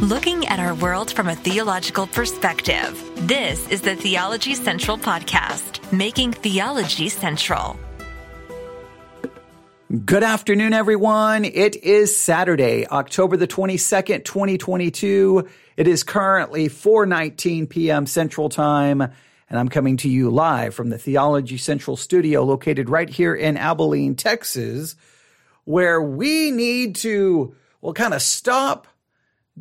looking 0.00 0.46
at 0.48 0.58
our 0.58 0.74
world 0.76 1.12
from 1.12 1.28
a 1.28 1.34
theological 1.34 2.06
perspective. 2.06 3.10
This 3.28 3.68
is 3.68 3.82
the 3.82 3.94
Theology 3.94 4.54
Central 4.54 4.96
Podcast, 4.96 5.92
making 5.92 6.32
theology 6.32 7.10
central. 7.10 7.78
Good 10.06 10.22
afternoon, 10.22 10.72
everyone. 10.72 11.44
It 11.44 11.76
is 11.76 12.16
Saturday, 12.16 12.86
October 12.86 13.36
the 13.36 13.46
22nd, 13.46 14.24
2022. 14.24 15.46
It 15.76 15.86
is 15.86 16.02
currently 16.02 16.68
4:19 16.70 17.68
p.m. 17.68 18.06
Central 18.06 18.48
Time, 18.48 19.02
and 19.02 19.12
I'm 19.50 19.68
coming 19.68 19.98
to 19.98 20.08
you 20.08 20.30
live 20.30 20.74
from 20.74 20.88
the 20.88 20.98
Theology 20.98 21.58
Central 21.58 21.98
studio 21.98 22.42
located 22.44 22.88
right 22.88 23.10
here 23.10 23.34
in 23.34 23.58
Abilene, 23.58 24.14
Texas, 24.14 24.96
where 25.64 26.00
we 26.00 26.50
need 26.52 26.94
to 26.96 27.54
well 27.82 27.92
kind 27.92 28.14
of 28.14 28.22
stop, 28.22 28.86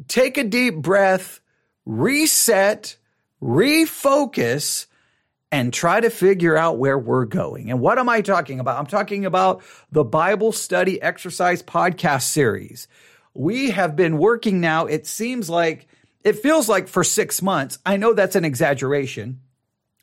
take 0.08 0.38
a 0.38 0.44
deep 0.44 0.76
breath, 0.76 1.40
reset, 1.86 2.98
refocus, 3.42 4.86
and 5.52 5.74
try 5.74 6.00
to 6.00 6.10
figure 6.10 6.56
out 6.56 6.78
where 6.78 6.98
we're 6.98 7.26
going. 7.26 7.72
And 7.72 7.80
what 7.80 7.98
am 7.98 8.10
I 8.10 8.22
talking 8.22 8.60
about? 8.60 8.80
I'm 8.80 8.86
talking 8.86 9.26
about 9.26 9.64
the 9.92 10.04
Bible 10.04 10.52
Study 10.52 11.02
Exercise 11.02 11.64
podcast 11.64 12.24
series. 12.24 12.88
We 13.34 13.72
have 13.72 13.96
been 13.96 14.18
working 14.18 14.62
now, 14.62 14.86
it 14.86 15.08
seems 15.08 15.50
like, 15.50 15.88
it 16.24 16.34
feels 16.34 16.68
like 16.68 16.88
for 16.88 17.04
six 17.04 17.42
months. 17.42 17.80
I 17.86 17.98
know 17.98 18.14
that's 18.14 18.36
an 18.36 18.46
exaggeration, 18.46 19.40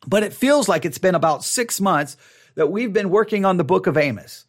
but 0.06 0.22
it 0.22 0.32
feels 0.32 0.68
like 0.68 0.84
it's 0.84 0.98
been 0.98 1.14
about 1.14 1.44
six 1.44 1.80
months 1.80 2.16
that 2.54 2.70
we've 2.70 2.92
been 2.92 3.10
working 3.10 3.44
on 3.44 3.56
the 3.56 3.64
book 3.64 3.86
of 3.86 3.96
Amos. 3.96 4.46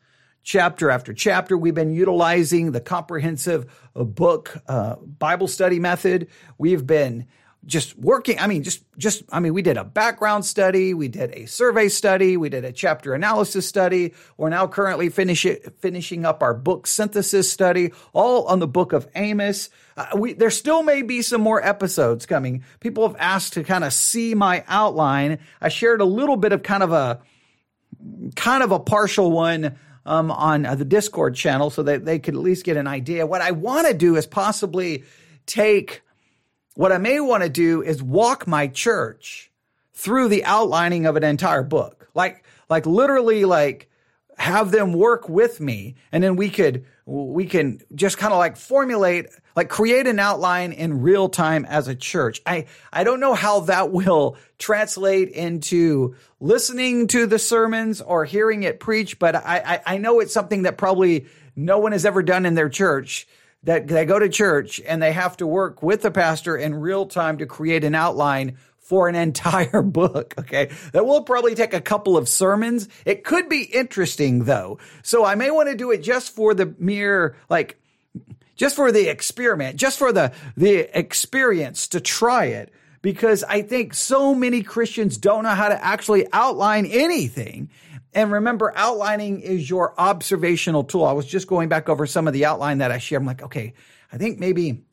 Chapter 0.47 0.89
after 0.89 1.13
chapter, 1.13 1.57
we've 1.57 1.75
been 1.75 1.91
utilizing 1.91 2.71
the 2.71 2.79
comprehensive 2.79 3.69
uh, 3.93 4.05
book 4.05 4.55
uh, 4.69 4.95
Bible 4.95 5.49
study 5.49 5.77
method. 5.77 6.29
We've 6.57 6.87
been 6.87 7.27
just 7.65 7.99
working. 7.99 8.39
I 8.39 8.47
mean, 8.47 8.63
just, 8.63 8.81
just, 8.97 9.23
I 9.29 9.41
mean, 9.41 9.53
we 9.53 9.61
did 9.61 9.75
a 9.75 9.83
background 9.83 10.45
study. 10.45 10.93
We 10.93 11.09
did 11.09 11.33
a 11.33 11.47
survey 11.47 11.89
study. 11.89 12.37
We 12.37 12.47
did 12.47 12.63
a 12.63 12.71
chapter 12.71 13.13
analysis 13.13 13.67
study. 13.67 14.13
We're 14.37 14.47
now 14.47 14.67
currently 14.67 15.09
finish 15.09 15.45
it, 15.45 15.79
finishing 15.79 16.23
up 16.23 16.41
our 16.41 16.53
book 16.53 16.87
synthesis 16.87 17.51
study, 17.51 17.91
all 18.13 18.45
on 18.45 18.59
the 18.59 18.69
book 18.69 18.93
of 18.93 19.05
Amos. 19.15 19.69
Uh, 19.97 20.07
we, 20.15 20.31
there 20.31 20.49
still 20.49 20.81
may 20.81 21.01
be 21.01 21.21
some 21.23 21.41
more 21.41 21.61
episodes 21.61 22.25
coming. 22.25 22.63
People 22.79 23.05
have 23.05 23.17
asked 23.19 23.51
to 23.55 23.65
kind 23.65 23.83
of 23.83 23.91
see 23.91 24.33
my 24.33 24.63
outline. 24.69 25.39
I 25.59 25.67
shared 25.67 25.99
a 25.99 26.05
little 26.05 26.37
bit 26.37 26.53
of 26.53 26.63
kind 26.63 26.83
of 26.83 26.93
a, 26.93 27.19
kind 28.37 28.63
of 28.63 28.71
a 28.71 28.79
partial 28.79 29.29
one 29.29 29.77
um, 30.07 30.31
on 30.31 30.65
uh, 30.65 30.73
the 30.73 30.85
Discord 30.85 31.35
channel 31.35 31.69
so 31.69 31.83
that 31.83 32.05
they 32.05 32.17
could 32.17 32.33
at 32.33 32.41
least 32.41 32.65
get 32.65 32.77
an 32.77 32.87
idea. 32.87 33.27
What 33.27 33.41
I 33.41 33.51
want 33.51 33.87
to 33.87 33.93
do 33.93 34.15
is 34.15 34.25
possibly 34.25 35.03
take 35.45 36.01
what 36.75 36.91
I 36.91 36.99
may 36.99 37.19
want 37.19 37.43
to 37.43 37.49
do 37.49 37.81
is 37.81 38.03
walk 38.03 38.45
my 38.45 38.67
church 38.67 39.51
through 39.93 40.27
the 40.27 40.45
outlining 40.45 41.07
of 41.07 41.15
an 41.15 41.23
entire 41.23 41.63
book. 41.63 42.07
Like, 42.13 42.45
like 42.69 42.85
literally 42.85 43.45
like 43.45 43.89
have 44.37 44.69
them 44.69 44.93
work 44.93 45.27
with 45.27 45.59
me 45.59 45.95
and 46.11 46.23
then 46.23 46.35
we 46.35 46.49
could, 46.49 46.85
we 47.07 47.45
can 47.45 47.79
just 47.95 48.17
kind 48.17 48.33
of 48.33 48.37
like 48.37 48.57
formulate, 48.57 49.27
like 49.55 49.69
create 49.69 50.07
an 50.07 50.19
outline 50.19 50.73
in 50.73 51.01
real 51.01 51.29
time 51.29 51.63
as 51.63 51.87
a 51.87 51.95
church. 51.95 52.41
I, 52.45 52.65
I 52.91 53.05
don't 53.05 53.21
know 53.21 53.33
how 53.33 53.61
that 53.61 53.91
will 53.91 54.35
translate 54.59 55.29
into 55.29 56.15
listening 56.41 57.07
to 57.07 57.25
the 57.25 57.39
sermons 57.39 58.01
or 58.01 58.25
hearing 58.25 58.63
it 58.63 58.81
preached, 58.81 59.19
but 59.19 59.35
I, 59.35 59.81
I, 59.85 59.93
I 59.93 59.97
know 59.99 60.19
it's 60.19 60.33
something 60.33 60.63
that 60.63 60.77
probably 60.77 61.27
no 61.55 61.79
one 61.79 61.93
has 61.93 62.05
ever 62.05 62.21
done 62.21 62.45
in 62.45 62.55
their 62.55 62.69
church 62.69 63.25
that 63.63 63.87
they 63.87 64.05
go 64.05 64.19
to 64.19 64.27
church 64.27 64.81
and 64.85 65.01
they 65.01 65.13
have 65.13 65.37
to 65.37 65.47
work 65.47 65.81
with 65.81 66.01
the 66.01 66.11
pastor 66.11 66.57
in 66.57 66.75
real 66.75 67.05
time 67.05 67.37
to 67.37 67.45
create 67.45 67.85
an 67.85 67.95
outline 67.95 68.57
for 68.87 69.09
an 69.09 69.15
entire 69.15 69.81
book. 69.83 70.33
Okay. 70.37 70.71
That 70.93 71.05
will 71.05 71.23
probably 71.23 71.55
take 71.55 71.73
a 71.73 71.81
couple 71.81 72.15
of 72.15 72.29
sermons. 72.29 72.87
It 73.05 73.25
could 73.25 73.49
be 73.49 73.63
interesting 73.63 74.45
though. 74.45 74.79
So 75.03 75.25
I 75.25 75.35
may 75.35 75.51
want 75.51 75.67
to 75.69 75.75
do 75.75 75.91
it 75.91 76.01
just 76.01 76.33
for 76.33 76.53
the 76.53 76.73
mere, 76.79 77.35
like, 77.49 77.79
just 78.55 78.77
for 78.77 78.91
the 78.91 79.09
experiment, 79.09 79.75
just 79.75 79.99
for 79.99 80.13
the, 80.13 80.31
the 80.55 80.97
experience 80.97 81.89
to 81.89 81.99
try 81.99 82.45
it. 82.45 82.73
Because 83.01 83.43
I 83.43 83.61
think 83.61 83.93
so 83.93 84.33
many 84.33 84.63
Christians 84.63 85.17
don't 85.17 85.43
know 85.43 85.49
how 85.49 85.69
to 85.69 85.85
actually 85.85 86.25
outline 86.33 86.85
anything. 86.85 87.69
And 88.13 88.31
remember, 88.31 88.73
outlining 88.75 89.41
is 89.41 89.69
your 89.69 89.93
observational 89.99 90.85
tool. 90.85 91.05
I 91.05 91.11
was 91.11 91.27
just 91.27 91.47
going 91.47 91.69
back 91.69 91.89
over 91.89 92.07
some 92.07 92.25
of 92.25 92.33
the 92.33 92.45
outline 92.45 92.79
that 92.79 92.91
I 92.91 92.97
shared. 92.97 93.21
I'm 93.21 93.27
like, 93.27 93.43
okay, 93.43 93.73
I 94.11 94.17
think 94.17 94.39
maybe 94.39 94.85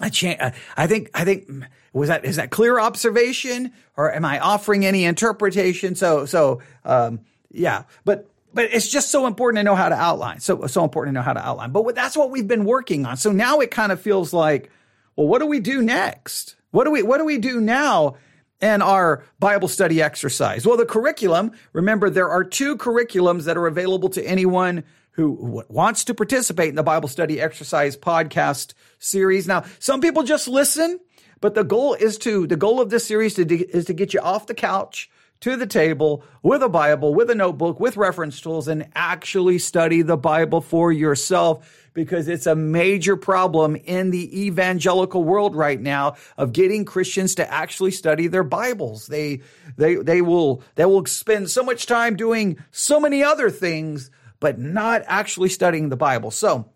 I. 0.00 0.08
Uh, 0.40 0.50
I 0.76 0.86
think, 0.86 1.10
I 1.14 1.24
think, 1.24 1.48
was 1.92 2.08
that, 2.08 2.24
is 2.24 2.36
that 2.36 2.50
clear 2.50 2.80
observation 2.80 3.72
or 3.96 4.12
am 4.12 4.24
I 4.24 4.40
offering 4.40 4.84
any 4.84 5.04
interpretation? 5.04 5.94
So, 5.94 6.26
so, 6.26 6.60
um, 6.84 7.20
yeah, 7.50 7.84
but, 8.04 8.28
but 8.52 8.64
it's 8.72 8.88
just 8.88 9.10
so 9.10 9.26
important 9.26 9.58
to 9.58 9.62
know 9.62 9.76
how 9.76 9.88
to 9.88 9.94
outline. 9.94 10.40
So, 10.40 10.66
so 10.66 10.82
important 10.82 11.14
to 11.14 11.20
know 11.20 11.24
how 11.24 11.32
to 11.32 11.46
outline. 11.46 11.70
But 11.70 11.94
that's 11.94 12.16
what 12.16 12.30
we've 12.30 12.48
been 12.48 12.64
working 12.64 13.06
on. 13.06 13.16
So 13.16 13.30
now 13.30 13.60
it 13.60 13.70
kind 13.70 13.92
of 13.92 14.00
feels 14.00 14.32
like, 14.32 14.70
well, 15.16 15.28
what 15.28 15.38
do 15.38 15.46
we 15.46 15.60
do 15.60 15.82
next? 15.82 16.56
What 16.72 16.84
do 16.84 16.90
we, 16.90 17.02
what 17.02 17.18
do 17.18 17.24
we 17.24 17.38
do 17.38 17.60
now 17.60 18.16
and 18.60 18.82
our 18.82 19.22
Bible 19.38 19.68
study 19.68 20.02
exercise? 20.02 20.66
Well, 20.66 20.76
the 20.76 20.86
curriculum, 20.86 21.52
remember, 21.72 22.10
there 22.10 22.28
are 22.28 22.42
two 22.42 22.76
curriculums 22.76 23.44
that 23.44 23.56
are 23.56 23.68
available 23.68 24.08
to 24.10 24.24
anyone 24.24 24.82
who 25.12 25.62
wants 25.68 26.02
to 26.04 26.14
participate 26.14 26.70
in 26.70 26.74
the 26.74 26.82
Bible 26.82 27.08
study 27.08 27.40
exercise 27.40 27.96
podcast 27.96 28.74
series. 29.04 29.46
Now, 29.46 29.64
some 29.78 30.00
people 30.00 30.22
just 30.22 30.48
listen, 30.48 31.00
but 31.40 31.54
the 31.54 31.64
goal 31.64 31.94
is 31.94 32.18
to, 32.18 32.46
the 32.46 32.56
goal 32.56 32.80
of 32.80 32.90
this 32.90 33.06
series 33.06 33.34
to, 33.34 33.44
is 33.44 33.84
to 33.86 33.92
get 33.92 34.14
you 34.14 34.20
off 34.20 34.46
the 34.46 34.54
couch 34.54 35.10
to 35.40 35.56
the 35.56 35.66
table 35.66 36.24
with 36.42 36.62
a 36.62 36.68
Bible, 36.68 37.14
with 37.14 37.28
a 37.28 37.34
notebook, 37.34 37.78
with 37.78 37.96
reference 37.96 38.40
tools, 38.40 38.66
and 38.66 38.88
actually 38.94 39.58
study 39.58 40.00
the 40.00 40.16
Bible 40.16 40.62
for 40.62 40.90
yourself 40.90 41.90
because 41.92 42.28
it's 42.28 42.46
a 42.46 42.56
major 42.56 43.16
problem 43.16 43.76
in 43.76 44.10
the 44.10 44.46
evangelical 44.46 45.22
world 45.22 45.54
right 45.54 45.80
now 45.80 46.16
of 46.36 46.52
getting 46.52 46.84
Christians 46.84 47.34
to 47.36 47.52
actually 47.52 47.90
study 47.90 48.26
their 48.26 48.42
Bibles. 48.42 49.06
They, 49.06 49.42
they, 49.76 49.96
they 49.96 50.22
will, 50.22 50.62
they 50.74 50.84
will 50.84 51.06
spend 51.06 51.50
so 51.50 51.62
much 51.62 51.86
time 51.86 52.16
doing 52.16 52.58
so 52.70 52.98
many 52.98 53.22
other 53.22 53.50
things, 53.50 54.10
but 54.40 54.58
not 54.58 55.02
actually 55.06 55.50
studying 55.50 55.88
the 55.88 55.96
Bible. 55.96 56.30
So 56.30 56.70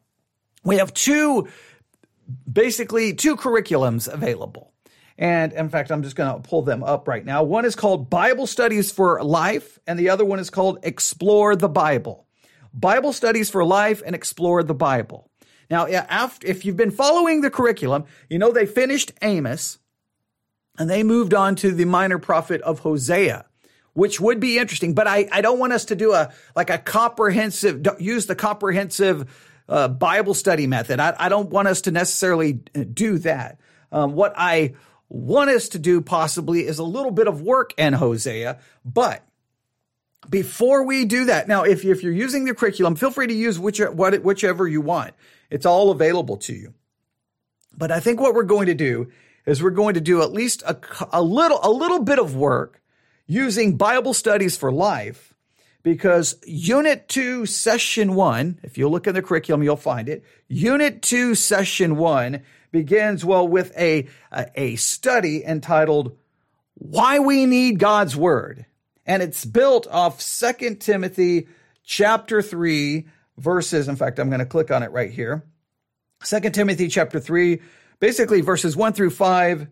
we 0.62 0.76
have 0.76 0.92
two, 0.92 1.48
basically 2.50 3.14
two 3.14 3.36
curriculums 3.36 4.12
available. 4.12 4.72
And 5.18 5.52
in 5.52 5.68
fact, 5.68 5.90
I'm 5.90 6.02
just 6.02 6.14
going 6.14 6.32
to 6.32 6.48
pull 6.48 6.62
them 6.62 6.84
up 6.84 7.08
right 7.08 7.24
now. 7.24 7.42
One 7.42 7.64
is 7.64 7.74
called 7.74 8.08
Bible 8.08 8.46
Studies 8.46 8.92
for 8.92 9.22
Life, 9.22 9.78
and 9.86 9.98
the 9.98 10.10
other 10.10 10.24
one 10.24 10.38
is 10.38 10.48
called 10.48 10.78
Explore 10.84 11.56
the 11.56 11.68
Bible. 11.68 12.26
Bible 12.72 13.12
Studies 13.12 13.50
for 13.50 13.64
Life 13.64 14.00
and 14.06 14.14
Explore 14.14 14.62
the 14.62 14.74
Bible. 14.74 15.28
Now, 15.70 15.86
after, 15.86 16.46
if 16.46 16.64
you've 16.64 16.76
been 16.76 16.92
following 16.92 17.40
the 17.40 17.50
curriculum, 17.50 18.04
you 18.30 18.38
know 18.38 18.52
they 18.52 18.64
finished 18.64 19.12
Amos 19.20 19.78
and 20.78 20.88
they 20.88 21.02
moved 21.02 21.34
on 21.34 21.56
to 21.56 21.72
the 21.72 21.84
minor 21.84 22.18
prophet 22.18 22.62
of 22.62 22.80
Hosea, 22.80 23.44
which 23.92 24.20
would 24.20 24.38
be 24.40 24.58
interesting. 24.58 24.94
But 24.94 25.08
I, 25.08 25.28
I 25.32 25.40
don't 25.40 25.58
want 25.58 25.72
us 25.72 25.86
to 25.86 25.96
do 25.96 26.12
a 26.12 26.32
like 26.54 26.70
a 26.70 26.78
comprehensive 26.78 27.86
use 27.98 28.26
the 28.26 28.36
comprehensive 28.36 29.47
uh, 29.68 29.88
Bible 29.88 30.34
study 30.34 30.66
method. 30.66 31.00
I, 31.00 31.14
I, 31.18 31.28
don't 31.28 31.50
want 31.50 31.68
us 31.68 31.82
to 31.82 31.90
necessarily 31.90 32.54
do 32.54 33.18
that. 33.18 33.60
Um, 33.92 34.14
what 34.14 34.32
I 34.36 34.74
want 35.08 35.50
us 35.50 35.70
to 35.70 35.78
do 35.78 36.00
possibly 36.00 36.66
is 36.66 36.78
a 36.78 36.84
little 36.84 37.10
bit 37.10 37.28
of 37.28 37.42
work 37.42 37.74
in 37.78 37.92
Hosea, 37.92 38.58
but 38.84 39.22
before 40.28 40.84
we 40.84 41.04
do 41.04 41.26
that, 41.26 41.48
now 41.48 41.64
if, 41.64 41.84
if 41.84 42.02
you're 42.02 42.12
using 42.12 42.44
the 42.44 42.54
curriculum, 42.54 42.96
feel 42.96 43.10
free 43.10 43.26
to 43.26 43.34
use 43.34 43.58
which, 43.58 43.78
what, 43.78 44.22
whichever 44.22 44.66
you 44.66 44.80
want. 44.80 45.14
It's 45.50 45.66
all 45.66 45.90
available 45.90 46.36
to 46.38 46.52
you. 46.52 46.74
But 47.76 47.90
I 47.90 48.00
think 48.00 48.20
what 48.20 48.34
we're 48.34 48.42
going 48.42 48.66
to 48.66 48.74
do 48.74 49.10
is 49.46 49.62
we're 49.62 49.70
going 49.70 49.94
to 49.94 50.00
do 50.00 50.22
at 50.22 50.32
least 50.32 50.62
a, 50.62 50.78
a 51.12 51.22
little 51.22 51.60
a 51.62 51.70
little 51.70 52.00
bit 52.00 52.18
of 52.18 52.36
work 52.36 52.82
using 53.26 53.76
Bible 53.76 54.12
studies 54.12 54.56
for 54.56 54.70
life 54.70 55.27
because 55.88 56.36
unit 56.46 57.08
2 57.08 57.46
session 57.46 58.14
1 58.14 58.60
if 58.62 58.76
you 58.76 58.86
look 58.90 59.06
in 59.06 59.14
the 59.14 59.22
curriculum 59.22 59.62
you'll 59.62 59.74
find 59.74 60.10
it. 60.10 60.22
Unit 60.46 61.00
2 61.00 61.34
session 61.34 61.96
1 61.96 62.42
begins 62.70 63.24
well 63.24 63.48
with 63.48 63.72
a 63.74 64.06
a, 64.54 64.76
study 64.76 65.42
entitled 65.42 66.14
why 66.74 67.20
we 67.20 67.46
need 67.46 67.78
God's 67.78 68.14
word. 68.14 68.66
And 69.06 69.22
it's 69.22 69.46
built 69.46 69.86
off 69.86 70.20
Second 70.20 70.82
Timothy 70.82 71.48
chapter 71.84 72.42
3 72.42 73.06
verses. 73.38 73.88
In 73.88 73.96
fact 73.96 74.18
I'm 74.18 74.28
going 74.28 74.40
to 74.40 74.46
click 74.46 74.70
on 74.70 74.82
it 74.82 74.90
right 74.90 75.10
here. 75.10 75.42
Second 76.22 76.52
Timothy 76.52 76.88
chapter 76.88 77.18
3 77.18 77.62
basically 77.98 78.42
verses 78.42 78.76
1 78.76 78.92
through 78.92 79.08
5 79.08 79.68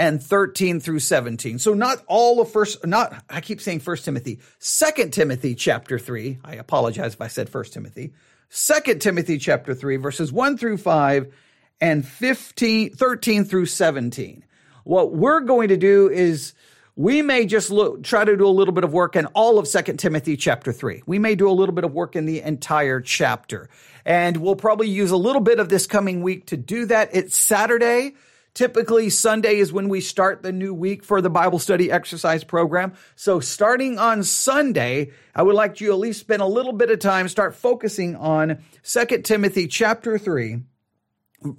and 0.00 0.22
13 0.22 0.80
through 0.80 0.98
17 0.98 1.58
so 1.58 1.74
not 1.74 2.02
all 2.08 2.40
of 2.40 2.50
first 2.50 2.84
not 2.86 3.22
I 3.30 3.40
keep 3.40 3.60
saying 3.60 3.80
first 3.80 4.04
Timothy 4.04 4.40
Second 4.58 5.12
Timothy 5.12 5.54
chapter 5.54 5.98
3 5.98 6.38
I 6.44 6.54
apologize 6.54 7.14
if 7.14 7.20
I 7.20 7.28
said 7.28 7.48
first 7.48 7.72
Timothy 7.72 8.12
Second 8.48 9.00
Timothy 9.00 9.38
chapter 9.38 9.74
3 9.74 9.96
verses 9.96 10.32
1 10.32 10.56
through 10.56 10.78
5 10.78 11.32
and 11.80 12.06
15, 12.06 12.90
13 12.90 13.44
through 13.44 13.66
17. 13.66 14.44
What 14.84 15.12
we're 15.12 15.40
going 15.40 15.68
to 15.68 15.76
do 15.76 16.08
is 16.10 16.54
we 16.96 17.22
may 17.22 17.46
just 17.46 17.70
look, 17.70 18.02
try 18.02 18.24
to 18.24 18.36
do 18.36 18.46
a 18.46 18.50
little 18.50 18.74
bit 18.74 18.84
of 18.84 18.92
work 18.92 19.16
in 19.16 19.26
all 19.26 19.58
of 19.58 19.66
Second 19.66 19.98
Timothy 19.98 20.36
chapter 20.36 20.72
3. 20.72 21.02
We 21.06 21.18
may 21.18 21.34
do 21.34 21.48
a 21.48 21.52
little 21.52 21.74
bit 21.74 21.84
of 21.84 21.92
work 21.92 22.16
in 22.16 22.26
the 22.26 22.42
entire 22.42 23.00
chapter. 23.00 23.70
And 24.04 24.38
we'll 24.38 24.56
probably 24.56 24.88
use 24.88 25.10
a 25.10 25.16
little 25.16 25.40
bit 25.40 25.60
of 25.60 25.68
this 25.68 25.86
coming 25.86 26.22
week 26.22 26.46
to 26.46 26.56
do 26.56 26.86
that. 26.86 27.10
It's 27.12 27.36
Saturday. 27.36 28.14
Typically, 28.54 29.10
Sunday 29.10 29.56
is 29.56 29.72
when 29.72 29.88
we 29.88 30.00
start 30.00 30.42
the 30.42 30.52
new 30.52 30.74
week 30.74 31.04
for 31.04 31.20
the 31.20 31.30
Bible 31.30 31.58
study 31.58 31.90
exercise 31.90 32.42
program. 32.42 32.92
So, 33.14 33.38
starting 33.38 33.98
on 33.98 34.24
Sunday, 34.24 35.12
I 35.34 35.42
would 35.42 35.54
like 35.54 35.80
you 35.80 35.92
at 35.92 35.98
least 35.98 36.20
spend 36.20 36.42
a 36.42 36.46
little 36.46 36.72
bit 36.72 36.90
of 36.90 36.98
time, 36.98 37.28
start 37.28 37.54
focusing 37.54 38.16
on 38.16 38.62
Second 38.82 39.24
Timothy 39.24 39.68
chapter 39.68 40.18
3, 40.18 40.62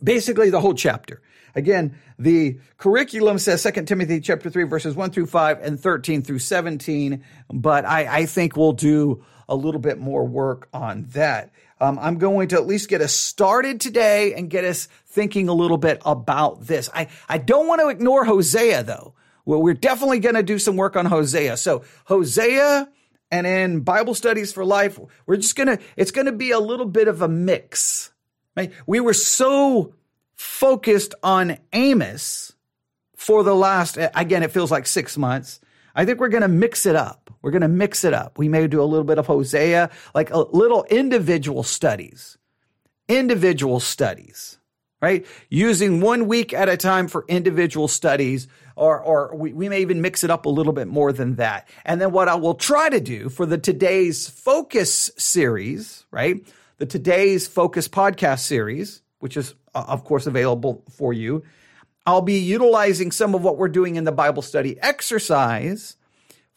basically 0.03 0.49
the 0.49 0.59
whole 0.59 0.73
chapter. 0.73 1.21
Again, 1.55 1.97
the 2.17 2.59
curriculum 2.77 3.37
says 3.37 3.63
2 3.63 3.83
Timothy 3.83 4.19
chapter 4.21 4.49
3 4.49 4.63
verses 4.63 4.95
1 4.95 5.11
through 5.11 5.25
5 5.27 5.59
and 5.61 5.79
13 5.79 6.21
through 6.21 6.39
17, 6.39 7.23
but 7.51 7.85
I, 7.85 8.19
I 8.19 8.25
think 8.25 8.55
we'll 8.55 8.73
do 8.73 9.23
a 9.49 9.55
little 9.55 9.81
bit 9.81 9.99
more 9.99 10.25
work 10.25 10.69
on 10.73 11.07
that. 11.11 11.51
Um, 11.81 11.97
I'm 11.99 12.19
going 12.19 12.49
to 12.49 12.57
at 12.57 12.67
least 12.67 12.89
get 12.89 13.01
us 13.01 13.11
started 13.11 13.81
today 13.81 14.35
and 14.35 14.51
get 14.51 14.63
us 14.63 14.87
thinking 15.07 15.49
a 15.49 15.53
little 15.53 15.79
bit 15.79 15.99
about 16.05 16.67
this. 16.67 16.89
I, 16.93 17.07
I 17.27 17.39
don't 17.39 17.67
want 17.67 17.81
to 17.81 17.89
ignore 17.89 18.23
Hosea 18.23 18.83
though. 18.83 19.15
Well, 19.45 19.63
we're 19.63 19.73
definitely 19.73 20.19
going 20.19 20.35
to 20.35 20.43
do 20.43 20.59
some 20.59 20.77
work 20.77 20.95
on 20.95 21.07
Hosea. 21.07 21.57
So 21.57 21.83
Hosea 22.05 22.87
and 23.31 23.47
in 23.47 23.79
Bible 23.79 24.13
studies 24.13 24.53
for 24.53 24.63
life, 24.63 24.99
we're 25.25 25.37
just 25.37 25.55
going 25.55 25.75
to, 25.75 25.79
it's 25.97 26.11
going 26.11 26.27
to 26.27 26.31
be 26.31 26.51
a 26.51 26.59
little 26.59 26.85
bit 26.85 27.07
of 27.07 27.23
a 27.23 27.27
mix. 27.27 28.11
We 28.85 28.99
were 28.99 29.13
so 29.13 29.95
focused 30.35 31.15
on 31.23 31.57
Amos 31.73 32.53
for 33.15 33.43
the 33.43 33.55
last, 33.55 33.97
again, 34.15 34.43
it 34.43 34.51
feels 34.51 34.69
like 34.71 34.85
six 34.85 35.17
months. 35.17 35.59
I 35.95 36.05
think 36.05 36.19
we're 36.19 36.29
going 36.29 36.41
to 36.41 36.47
mix 36.47 36.85
it 36.85 36.95
up. 36.95 37.20
We're 37.41 37.51
going 37.51 37.61
to 37.61 37.67
mix 37.67 38.03
it 38.03 38.13
up. 38.13 38.37
We 38.37 38.47
may 38.47 38.67
do 38.67 38.81
a 38.81 38.85
little 38.85 39.03
bit 39.03 39.17
of 39.17 39.27
Hosea, 39.27 39.89
like 40.13 40.29
a 40.29 40.39
little 40.39 40.83
individual 40.85 41.63
studies, 41.63 42.37
individual 43.07 43.79
studies, 43.79 44.59
right? 45.01 45.25
Using 45.49 46.01
one 46.01 46.27
week 46.27 46.53
at 46.53 46.69
a 46.69 46.77
time 46.77 47.07
for 47.07 47.25
individual 47.27 47.87
studies, 47.87 48.47
or, 48.75 48.99
or 48.99 49.35
we, 49.35 49.53
we 49.53 49.69
may 49.69 49.81
even 49.81 50.01
mix 50.01 50.23
it 50.23 50.29
up 50.29 50.45
a 50.45 50.49
little 50.49 50.73
bit 50.73 50.87
more 50.87 51.11
than 51.11 51.35
that. 51.35 51.67
And 51.83 51.99
then 51.99 52.11
what 52.11 52.27
I 52.27 52.35
will 52.35 52.55
try 52.55 52.89
to 52.89 52.99
do 52.99 53.29
for 53.29 53.45
the 53.45 53.57
today's 53.57 54.29
focus 54.29 55.09
series, 55.17 56.05
right? 56.11 56.45
The 56.77 56.85
today's 56.85 57.47
focus 57.47 57.87
podcast 57.87 58.39
series, 58.39 59.01
which 59.19 59.35
is 59.35 59.55
of 59.73 60.03
course 60.03 60.27
available 60.27 60.83
for 60.91 61.13
you. 61.13 61.43
I'll 62.05 62.21
be 62.21 62.39
utilizing 62.39 63.11
some 63.11 63.35
of 63.35 63.43
what 63.43 63.57
we're 63.57 63.67
doing 63.67 63.95
in 63.95 64.03
the 64.03 64.11
Bible 64.11 64.41
study 64.41 64.79
exercise 64.79 65.95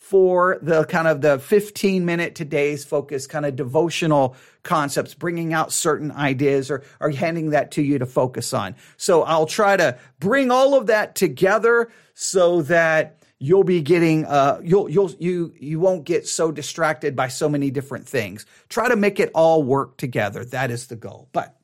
for 0.04 0.58
the 0.60 0.84
kind 0.84 1.08
of 1.08 1.22
the 1.22 1.38
15 1.38 2.04
minute 2.04 2.34
today's 2.34 2.84
focus 2.84 3.26
kind 3.26 3.46
of 3.46 3.56
devotional 3.56 4.36
concepts, 4.62 5.14
bringing 5.14 5.54
out 5.54 5.72
certain 5.72 6.12
ideas 6.12 6.70
or, 6.70 6.82
or 7.00 7.08
handing 7.08 7.50
that 7.50 7.70
to 7.70 7.82
you 7.82 7.98
to 7.98 8.04
focus 8.04 8.52
on. 8.52 8.76
So 8.98 9.22
I'll 9.22 9.46
try 9.46 9.78
to 9.78 9.98
bring 10.20 10.50
all 10.50 10.74
of 10.74 10.88
that 10.88 11.14
together 11.14 11.90
so 12.12 12.60
that 12.62 13.24
you'll 13.38 13.64
be 13.64 13.80
getting 13.80 14.26
uh 14.26 14.60
you'll 14.62 14.90
you'll 14.90 15.10
you 15.18 15.54
you 15.58 15.80
won't 15.80 16.04
get 16.04 16.28
so 16.28 16.52
distracted 16.52 17.16
by 17.16 17.28
so 17.28 17.48
many 17.48 17.70
different 17.70 18.06
things. 18.06 18.44
Try 18.68 18.90
to 18.90 18.96
make 18.96 19.18
it 19.18 19.30
all 19.34 19.62
work 19.62 19.96
together. 19.96 20.44
That 20.44 20.70
is 20.70 20.88
the 20.88 20.96
goal. 20.96 21.30
But 21.32 21.58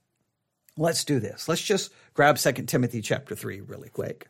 let's 0.78 1.04
do 1.04 1.20
this. 1.20 1.46
Let's 1.46 1.60
just 1.60 1.92
grab 2.14 2.38
2 2.38 2.52
Timothy 2.52 3.02
chapter 3.02 3.34
3 3.34 3.60
really 3.60 3.90
quick. 3.90 4.28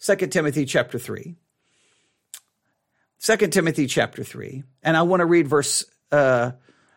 2 0.00 0.16
Timothy 0.26 0.64
chapter 0.64 0.98
3. 0.98 1.36
2 3.22 3.36
Timothy 3.48 3.86
chapter 3.86 4.24
3. 4.24 4.64
And 4.82 4.96
I 4.96 5.02
want 5.02 5.20
to 5.20 5.26
read 5.26 5.46
verse, 5.46 5.84
uh, 6.10 6.50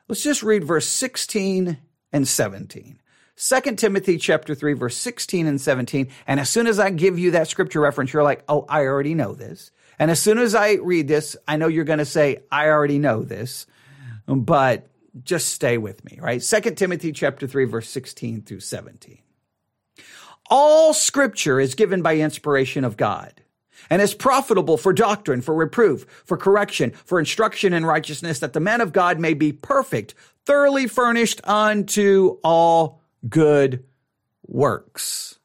let's 0.07 0.23
just 0.23 0.41
read 0.41 0.63
verse 0.63 0.87
16 0.87 1.77
and 2.11 2.27
17. 2.27 2.99
2 3.37 3.75
Timothy 3.75 4.17
chapter 4.17 4.55
3, 4.55 4.73
verse 4.73 4.97
16 4.97 5.45
and 5.45 5.61
17. 5.61 6.07
And 6.25 6.39
as 6.39 6.49
soon 6.49 6.65
as 6.65 6.79
I 6.79 6.89
give 6.89 7.19
you 7.19 7.31
that 7.31 7.47
scripture 7.47 7.79
reference, 7.79 8.11
you're 8.11 8.23
like, 8.23 8.43
oh, 8.49 8.65
I 8.67 8.85
already 8.85 9.13
know 9.13 9.35
this. 9.35 9.69
And 9.99 10.09
as 10.09 10.19
soon 10.19 10.39
as 10.39 10.55
I 10.55 10.73
read 10.73 11.07
this, 11.07 11.37
I 11.47 11.57
know 11.57 11.67
you're 11.67 11.83
going 11.83 11.99
to 11.99 12.05
say, 12.05 12.39
I 12.51 12.69
already 12.69 12.97
know 12.97 13.21
this, 13.21 13.67
but 14.25 14.87
just 15.23 15.49
stay 15.49 15.77
with 15.77 16.03
me, 16.05 16.17
right? 16.19 16.41
2 16.41 16.61
Timothy 16.71 17.11
chapter 17.11 17.45
3, 17.45 17.65
verse 17.65 17.89
16 17.89 18.41
through 18.41 18.61
17. 18.61 19.19
All 20.49 20.95
scripture 20.95 21.59
is 21.59 21.75
given 21.75 22.01
by 22.01 22.17
inspiration 22.17 22.83
of 22.83 22.97
God 22.97 23.41
and 23.89 24.01
is 24.01 24.13
profitable 24.13 24.77
for 24.77 24.93
doctrine, 24.93 25.41
for 25.41 25.53
reproof, 25.53 26.05
for 26.25 26.37
correction, 26.37 26.91
for 26.91 27.19
instruction 27.19 27.73
in 27.73 27.85
righteousness, 27.85 28.39
that 28.39 28.53
the 28.53 28.59
man 28.59 28.81
of 28.81 28.93
God 28.93 29.19
may 29.19 29.33
be 29.33 29.51
perfect, 29.51 30.15
thoroughly 30.45 30.87
furnished 30.87 31.41
unto 31.43 32.37
all 32.43 33.01
good 33.27 33.83
works. 34.47 35.39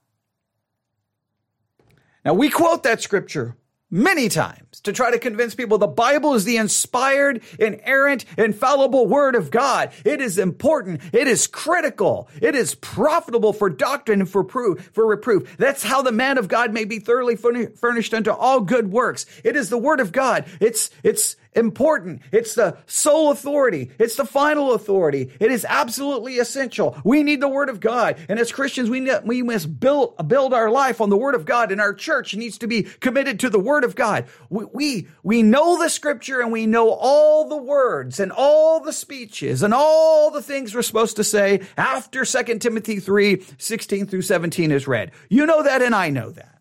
Now 2.25 2.35
we 2.35 2.51
quote 2.51 2.83
that 2.83 3.01
scripture 3.01 3.57
many 3.91 4.29
times 4.29 4.81
to 4.81 4.93
try 4.93 5.11
to 5.11 5.19
convince 5.19 5.55
people 5.55 5.79
the 5.79 5.87
Bible 5.87 6.35
is 6.35 6.45
the 6.45 6.57
inspired, 6.57 7.43
inerrant, 7.59 8.25
infallible 8.39 9.07
word 9.07 9.35
of 9.35 9.51
God. 9.51 9.93
It 10.05 10.21
is 10.21 10.39
important. 10.39 11.01
It 11.13 11.27
is 11.27 11.47
critical. 11.47 12.29
It 12.41 12.55
is 12.55 12.75
profitable 12.77 13.53
for 13.53 13.69
doctrine 13.69 14.21
and 14.21 14.31
for 14.31 14.45
proof, 14.45 14.91
for 14.93 15.07
reproof. 15.07 15.57
That's 15.57 15.83
how 15.83 16.03
the 16.03 16.13
man 16.13 16.39
of 16.39 16.49
God 16.49 16.73
may 16.73 16.85
be 16.85 16.99
thoroughly 16.99 17.37
furnished 17.37 18.15
unto 18.15 18.31
all 18.31 18.61
good 18.61 18.93
works. 18.93 19.27
It 19.45 19.57
is 19.57 19.71
the 19.71 19.79
word 19.79 20.01
of 20.01 20.13
God. 20.13 20.45
It's, 20.61 20.91
it's, 21.03 21.37
important. 21.55 22.23
It's 22.33 22.55
the 22.55 22.77
sole 22.87 23.31
authority. 23.31 23.91
It's 23.99 24.17
the 24.17 24.25
final 24.25 24.73
authority. 24.73 25.31
It 25.41 25.51
is 25.51 25.67
absolutely 25.69 26.39
essential. 26.39 26.97
We 27.05 27.23
need 27.23 27.41
the 27.41 27.49
word 27.49 27.69
of 27.69 27.81
God. 27.81 28.17
And 28.29 28.39
as 28.39 28.53
Christians, 28.53 28.89
we, 28.89 29.11
we 29.25 29.43
must 29.43 29.81
build, 29.81 30.29
build 30.29 30.55
our 30.55 30.71
life 30.71 31.01
on 31.01 31.11
the 31.11 31.17
word 31.17 31.35
of 31.35 31.45
God 31.45 31.73
and 31.73 31.81
our 31.81 31.95
church 31.95 32.35
needs 32.35 32.59
to 32.59 32.67
be 32.67 32.83
committed 32.83 33.41
to 33.41 33.51
the 33.51 33.59
word 33.59 33.85
of 33.85 33.95
God. 33.95 34.27
We, 34.49 34.65
we, 34.73 35.09
we 35.23 35.43
know 35.43 35.79
the 35.83 35.91
scripture 35.91 36.41
and 36.41 36.53
we 36.53 36.67
know 36.67 36.91
all 36.91 37.49
the 37.49 37.57
words 37.57 38.21
and 38.21 38.31
all 38.33 38.81
the 38.81 38.93
speeches 38.93 39.63
and 39.63 39.75
all 39.75 40.31
the 40.31 40.43
things 40.43 40.75
we're 40.75 40.83
supposed 40.83 41.17
to 41.17 41.25
say 41.25 41.63
after 41.77 42.25
2 42.25 42.59
Timothy 42.59 43.01
3, 43.01 43.45
16 43.59 44.07
through 44.07 44.23
17 44.23 44.71
is 44.71 44.87
read. 44.87 45.11
You 45.29 45.47
know 45.47 45.63
that 45.63 45.83
and 45.83 45.95
I 45.95 46.11
know 46.11 46.31
that. 46.31 46.61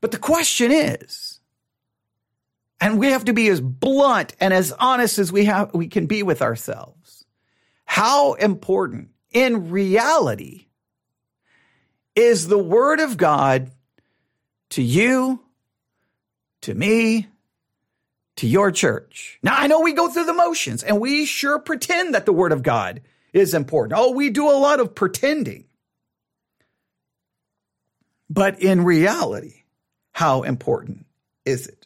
But 0.00 0.10
the 0.10 0.18
question 0.18 0.72
is, 0.72 1.31
and 2.82 2.98
we 2.98 3.12
have 3.12 3.26
to 3.26 3.32
be 3.32 3.46
as 3.46 3.60
blunt 3.60 4.34
and 4.40 4.52
as 4.52 4.72
honest 4.72 5.20
as 5.20 5.30
we 5.30 5.44
have, 5.44 5.72
we 5.72 5.86
can 5.86 6.06
be 6.06 6.24
with 6.24 6.42
ourselves. 6.42 7.24
How 7.84 8.32
important 8.32 9.10
in 9.30 9.70
reality 9.70 10.66
is 12.16 12.48
the 12.48 12.58
word 12.58 12.98
of 12.98 13.16
God 13.16 13.70
to 14.70 14.82
you, 14.82 15.44
to 16.62 16.74
me, 16.74 17.28
to 18.36 18.48
your 18.48 18.72
church. 18.72 19.38
Now, 19.44 19.54
I 19.56 19.68
know 19.68 19.80
we 19.80 19.92
go 19.92 20.08
through 20.08 20.24
the 20.24 20.34
motions 20.34 20.82
and 20.82 21.00
we 21.00 21.24
sure 21.24 21.60
pretend 21.60 22.16
that 22.16 22.26
the 22.26 22.32
word 22.32 22.50
of 22.50 22.64
God 22.64 23.02
is 23.32 23.54
important. 23.54 23.96
Oh, 23.96 24.10
we 24.10 24.28
do 24.28 24.50
a 24.50 24.58
lot 24.58 24.80
of 24.80 24.92
pretending. 24.92 25.66
But 28.28 28.60
in 28.60 28.82
reality, 28.82 29.62
how 30.10 30.42
important 30.42 31.06
is 31.44 31.68
it? 31.68 31.81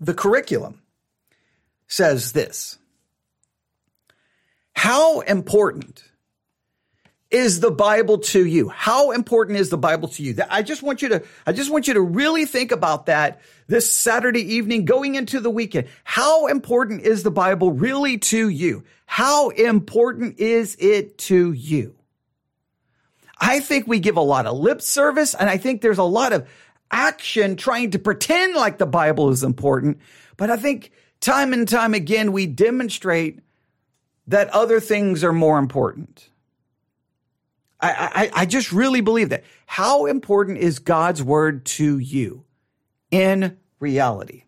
The 0.00 0.14
curriculum 0.14 0.82
says 1.86 2.32
this 2.32 2.78
How 4.74 5.20
important 5.20 6.04
is 7.30 7.60
the 7.60 7.70
Bible 7.70 8.18
to 8.18 8.44
you? 8.44 8.68
How 8.68 9.10
important 9.10 9.58
is 9.58 9.68
the 9.68 9.76
Bible 9.76 10.08
to 10.08 10.22
you? 10.22 10.34
I 10.48 10.62
just 10.62 10.82
want 10.82 11.02
you 11.02 11.10
to, 11.10 11.22
I 11.46 11.52
just 11.52 11.70
want 11.70 11.86
you 11.86 11.94
to 11.94 12.00
really 12.00 12.46
think 12.46 12.72
about 12.72 13.06
that 13.06 13.40
this 13.66 13.90
Saturday 13.90 14.54
evening 14.54 14.86
going 14.86 15.14
into 15.14 15.40
the 15.40 15.50
weekend. 15.50 15.88
How 16.04 16.46
important 16.46 17.02
is 17.02 17.22
the 17.22 17.30
Bible 17.30 17.72
really 17.72 18.18
to 18.18 18.48
you? 18.48 18.84
How 19.04 19.50
important 19.50 20.38
is 20.38 20.76
it 20.80 21.18
to 21.18 21.52
you? 21.52 21.96
I 23.40 23.60
think 23.60 23.86
we 23.86 24.00
give 24.00 24.16
a 24.16 24.22
lot 24.22 24.46
of 24.46 24.56
lip 24.56 24.82
service 24.82 25.34
and 25.34 25.48
I 25.48 25.58
think 25.58 25.80
there's 25.80 25.98
a 25.98 26.02
lot 26.04 26.32
of 26.32 26.48
action 26.90 27.56
trying 27.56 27.90
to 27.92 27.98
pretend 27.98 28.54
like 28.54 28.78
the 28.78 28.86
Bible 28.86 29.30
is 29.30 29.42
important. 29.42 29.98
But 30.36 30.50
I 30.50 30.56
think 30.56 30.92
time 31.20 31.52
and 31.52 31.68
time 31.68 31.94
again, 31.94 32.32
we 32.32 32.46
demonstrate 32.46 33.40
that 34.26 34.48
other 34.50 34.80
things 34.80 35.24
are 35.24 35.32
more 35.32 35.58
important. 35.58 36.28
I, 37.80 38.30
I, 38.34 38.42
I 38.42 38.46
just 38.46 38.72
really 38.72 39.00
believe 39.00 39.28
that. 39.28 39.44
How 39.66 40.06
important 40.06 40.58
is 40.58 40.78
God's 40.78 41.22
word 41.22 41.64
to 41.66 41.98
you 41.98 42.44
in 43.10 43.56
reality? 43.78 44.44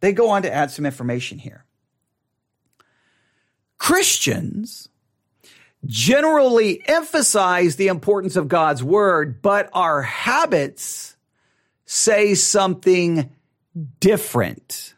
They 0.00 0.12
go 0.12 0.30
on 0.30 0.42
to 0.42 0.52
add 0.52 0.70
some 0.70 0.86
information 0.86 1.38
here. 1.38 1.64
Christians 3.78 4.88
generally 5.84 6.82
emphasize 6.86 7.76
the 7.76 7.88
importance 7.88 8.36
of 8.36 8.48
God's 8.48 8.82
word, 8.82 9.42
but 9.42 9.68
our 9.72 10.02
habits 10.02 11.15
say 11.86 12.34
something 12.34 13.30
different. 14.00 14.94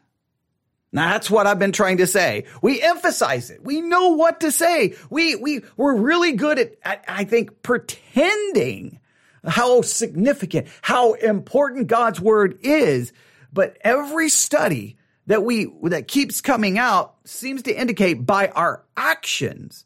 Now 0.90 1.10
that's 1.12 1.30
what 1.30 1.46
I've 1.46 1.58
been 1.58 1.72
trying 1.72 1.98
to 1.98 2.06
say. 2.06 2.44
We 2.62 2.80
emphasize 2.80 3.50
it. 3.50 3.62
We 3.62 3.82
know 3.82 4.10
what 4.10 4.40
to 4.40 4.50
say. 4.50 4.94
We, 5.10 5.36
we, 5.36 5.60
we're 5.76 5.94
really 5.94 6.32
good 6.32 6.58
at, 6.58 6.74
at, 6.82 7.04
I 7.06 7.24
think, 7.24 7.62
pretending 7.62 8.98
how 9.44 9.82
significant, 9.82 10.68
how 10.82 11.12
important 11.12 11.88
God's 11.88 12.20
word 12.20 12.58
is. 12.62 13.12
But 13.52 13.76
every 13.82 14.30
study 14.30 14.96
that 15.26 15.44
we, 15.44 15.70
that 15.84 16.08
keeps 16.08 16.40
coming 16.40 16.78
out 16.78 17.16
seems 17.24 17.62
to 17.64 17.78
indicate 17.78 18.24
by 18.24 18.48
our 18.48 18.82
actions, 18.96 19.84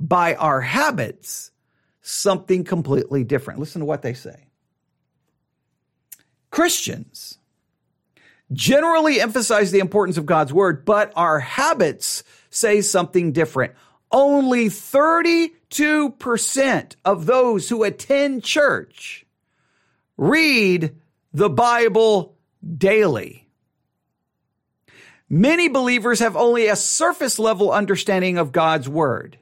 by 0.00 0.34
our 0.34 0.60
habits, 0.60 1.52
something 2.02 2.64
completely 2.64 3.22
different. 3.22 3.60
Listen 3.60 3.80
to 3.80 3.86
what 3.86 4.02
they 4.02 4.14
say. 4.14 4.49
Christians 6.50 7.38
generally 8.52 9.20
emphasize 9.20 9.70
the 9.70 9.78
importance 9.78 10.16
of 10.16 10.26
God's 10.26 10.52
word, 10.52 10.84
but 10.84 11.12
our 11.16 11.38
habits 11.40 12.22
say 12.50 12.80
something 12.80 13.32
different. 13.32 13.74
Only 14.10 14.66
32% 14.66 16.94
of 17.04 17.26
those 17.26 17.68
who 17.68 17.84
attend 17.84 18.42
church 18.42 19.24
read 20.16 20.96
the 21.32 21.48
Bible 21.48 22.34
daily. 22.76 23.46
Many 25.28 25.68
believers 25.68 26.18
have 26.18 26.34
only 26.34 26.66
a 26.66 26.74
surface 26.74 27.38
level 27.38 27.70
understanding 27.70 28.36
of 28.36 28.50
God's 28.50 28.88
word. 28.88 29.38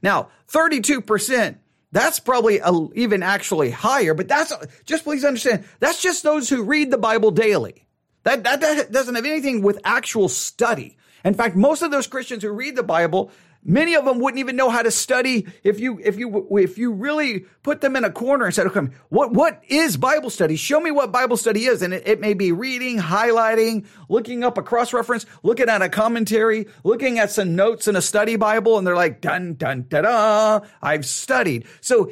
Now, 0.00 0.28
32% 0.48 1.56
that's 1.92 2.20
probably 2.20 2.58
a, 2.58 2.72
even 2.94 3.22
actually 3.22 3.70
higher, 3.70 4.14
but 4.14 4.28
that's 4.28 4.52
just 4.84 5.04
please 5.04 5.24
understand 5.24 5.64
that's 5.80 6.02
just 6.02 6.22
those 6.22 6.48
who 6.48 6.62
read 6.62 6.90
the 6.90 6.98
Bible 6.98 7.30
daily. 7.30 7.86
That, 8.24 8.44
that, 8.44 8.60
that 8.60 8.92
doesn't 8.92 9.14
have 9.14 9.24
anything 9.24 9.62
with 9.62 9.80
actual 9.84 10.28
study. 10.28 10.96
In 11.24 11.34
fact, 11.34 11.56
most 11.56 11.82
of 11.82 11.90
those 11.90 12.06
Christians 12.06 12.42
who 12.42 12.50
read 12.50 12.76
the 12.76 12.82
Bible, 12.82 13.30
many 13.64 13.94
of 13.94 14.04
them 14.04 14.18
wouldn't 14.18 14.38
even 14.38 14.56
know 14.56 14.70
how 14.70 14.82
to 14.82 14.90
study 14.90 15.46
if 15.62 15.80
you 15.80 16.00
if 16.02 16.18
you 16.18 16.48
if 16.58 16.78
you 16.78 16.92
really 16.92 17.40
put 17.62 17.80
them 17.80 17.96
in 17.96 18.04
a 18.04 18.10
corner 18.10 18.46
and 18.46 18.54
said, 18.54 18.66
"Okay, 18.66 18.88
what 19.08 19.32
what 19.32 19.62
is 19.68 19.96
Bible 19.96 20.30
study? 20.30 20.56
Show 20.56 20.80
me 20.80 20.90
what 20.90 21.12
Bible 21.12 21.36
study 21.36 21.64
is." 21.64 21.82
And 21.82 21.94
it, 21.94 22.06
it 22.06 22.20
may 22.20 22.34
be 22.34 22.52
reading, 22.52 22.98
highlighting, 22.98 23.86
looking 24.08 24.44
up 24.44 24.58
a 24.58 24.62
cross 24.62 24.92
reference, 24.92 25.26
looking 25.42 25.68
at 25.68 25.82
a 25.82 25.88
commentary, 25.88 26.66
looking 26.84 27.18
at 27.18 27.30
some 27.30 27.54
notes 27.56 27.88
in 27.88 27.96
a 27.96 28.02
study 28.02 28.36
Bible, 28.36 28.78
and 28.78 28.86
they're 28.86 28.96
like, 28.96 29.20
"Dun 29.20 29.54
dun 29.54 29.86
da 29.88 30.02
da, 30.02 30.60
I've 30.82 31.06
studied." 31.06 31.66
So. 31.80 32.10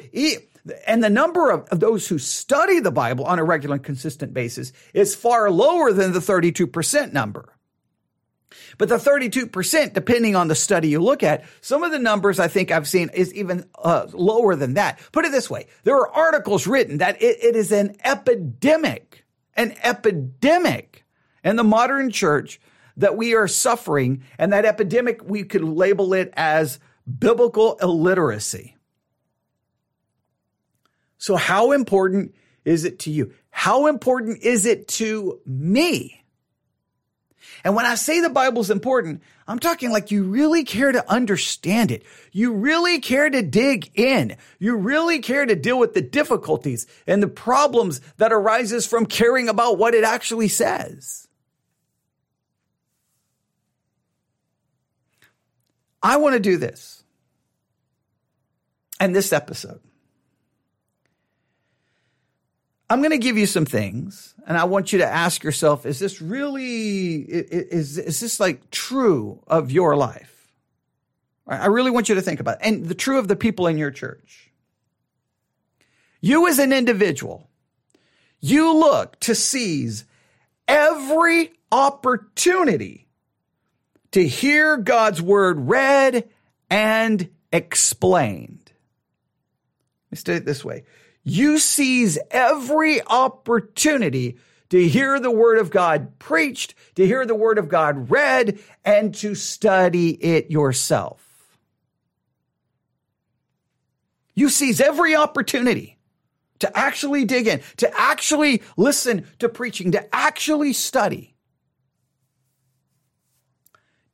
and 0.85 1.01
the 1.01 1.09
number 1.09 1.49
of, 1.49 1.65
of, 1.69 1.79
those 1.79 2.09
who 2.09 2.17
study 2.17 2.81
the 2.81 2.91
Bible 2.91 3.23
on 3.23 3.39
a 3.39 3.43
regular 3.43 3.75
and 3.75 3.83
consistent 3.85 4.33
basis 4.33 4.73
is 4.93 5.15
far 5.15 5.49
lower 5.49 5.93
than 5.93 6.11
the 6.11 6.19
32% 6.19 7.13
number. 7.13 7.56
But 8.77 8.89
the 8.89 8.97
32%, 8.97 9.93
depending 9.93 10.35
on 10.35 10.47
the 10.47 10.55
study 10.55 10.89
you 10.89 11.01
look 11.01 11.23
at, 11.23 11.45
some 11.61 11.83
of 11.83 11.91
the 11.91 11.99
numbers 11.99 12.39
I 12.39 12.47
think 12.47 12.71
I've 12.71 12.87
seen 12.87 13.09
is 13.13 13.33
even 13.33 13.65
uh, 13.77 14.07
lower 14.13 14.55
than 14.55 14.75
that. 14.75 14.99
Put 15.11 15.25
it 15.25 15.31
this 15.31 15.49
way. 15.49 15.67
There 15.83 15.95
are 15.95 16.09
articles 16.09 16.65
written 16.65 16.99
that 16.99 17.21
it, 17.21 17.43
it 17.43 17.55
is 17.55 17.71
an 17.71 17.97
epidemic, 18.03 19.25
an 19.55 19.75
epidemic 19.83 21.05
in 21.43 21.55
the 21.55 21.63
modern 21.63 22.11
church 22.11 22.59
that 22.97 23.17
we 23.17 23.35
are 23.35 23.47
suffering. 23.47 24.23
And 24.37 24.53
that 24.53 24.65
epidemic, 24.65 25.21
we 25.23 25.43
could 25.43 25.63
label 25.63 26.13
it 26.13 26.33
as 26.35 26.79
biblical 27.19 27.77
illiteracy. 27.81 28.75
So 31.17 31.35
how 31.35 31.71
important 31.71 32.35
is 32.63 32.85
it 32.85 32.99
to 32.99 33.11
you? 33.11 33.33
How 33.49 33.87
important 33.87 34.39
is 34.43 34.65
it 34.65 34.87
to 34.89 35.39
me? 35.45 36.23
And 37.63 37.75
when 37.75 37.85
I 37.85 37.95
say 37.95 38.19
the 38.21 38.29
Bible's 38.29 38.69
important, 38.69 39.21
I'm 39.47 39.59
talking 39.59 39.91
like 39.91 40.11
you 40.11 40.23
really 40.23 40.63
care 40.63 40.91
to 40.91 41.11
understand 41.11 41.91
it. 41.91 42.03
You 42.31 42.53
really 42.53 42.99
care 42.99 43.29
to 43.29 43.41
dig 43.41 43.91
in. 43.95 44.35
You 44.59 44.75
really 44.75 45.19
care 45.19 45.45
to 45.45 45.55
deal 45.55 45.79
with 45.79 45.93
the 45.93 46.01
difficulties 46.01 46.87
and 47.05 47.21
the 47.21 47.27
problems 47.27 48.01
that 48.17 48.33
arises 48.33 48.85
from 48.85 49.05
caring 49.05 49.49
about 49.49 49.77
what 49.77 49.93
it 49.93 50.03
actually 50.03 50.49
says. 50.49 51.27
I 56.01 56.17
want 56.17 56.33
to 56.33 56.39
do 56.39 56.57
this. 56.57 57.03
And 58.99 59.15
this 59.15 59.31
episode. 59.31 59.81
I'm 62.89 62.99
going 62.99 63.11
to 63.11 63.17
give 63.17 63.37
you 63.37 63.45
some 63.45 63.65
things 63.65 64.33
and 64.47 64.57
I 64.57 64.63
want 64.63 64.93
you 64.93 64.99
to 64.99 65.05
ask 65.05 65.43
yourself, 65.43 65.85
is 65.85 65.99
this 65.99 66.21
really, 66.21 67.15
is, 67.17 67.97
is 67.97 68.19
this 68.19 68.39
like 68.39 68.71
true 68.71 69.43
of 69.45 69.71
your 69.71 69.97
life? 69.97 70.33
I 71.45 71.67
really 71.67 71.91
want 71.91 72.09
you 72.09 72.15
to 72.15 72.21
think 72.21 72.39
about 72.39 72.55
it. 72.55 72.67
And 72.67 72.85
the 72.85 72.95
true 72.95 73.19
of 73.19 73.27
the 73.27 73.35
people 73.35 73.67
in 73.67 73.77
your 73.77 73.91
church. 73.91 74.51
You 76.19 76.47
as 76.47 76.59
an 76.59 76.73
individual, 76.73 77.49
you 78.39 78.73
look 78.73 79.19
to 79.21 79.35
seize 79.35 80.05
every 80.67 81.53
opportunity 81.71 83.07
to 84.11 84.27
hear 84.27 84.77
God's 84.77 85.21
word 85.21 85.67
read 85.67 86.29
and 86.69 87.29
explained. 87.51 88.71
Let 90.11 90.11
me 90.11 90.17
say 90.17 90.35
it 90.37 90.45
this 90.45 90.65
way 90.65 90.83
you 91.29 91.59
seize 91.59 92.17
every 92.31 93.01
opportunity 93.05 94.37
to 94.69 94.87
hear 94.87 95.19
the 95.19 95.31
word 95.31 95.57
of 95.57 95.69
God 95.69 96.19
preached, 96.19 96.73
to 96.95 97.05
hear 97.05 97.25
the 97.25 97.35
word 97.35 97.57
of 97.57 97.67
God 97.67 98.09
read, 98.09 98.59
and 98.85 99.13
to 99.15 99.35
study 99.35 100.11
it 100.11 100.51
yourself. 100.51 101.23
You 104.35 104.49
seize 104.49 104.79
every 104.79 105.15
opportunity 105.15 105.97
to 106.59 106.77
actually 106.77 107.25
dig 107.25 107.47
in, 107.47 107.61
to 107.77 107.99
actually 107.99 108.61
listen 108.77 109.25
to 109.39 109.49
preaching, 109.49 109.91
to 109.91 110.15
actually 110.15 110.73
study. 110.73 111.35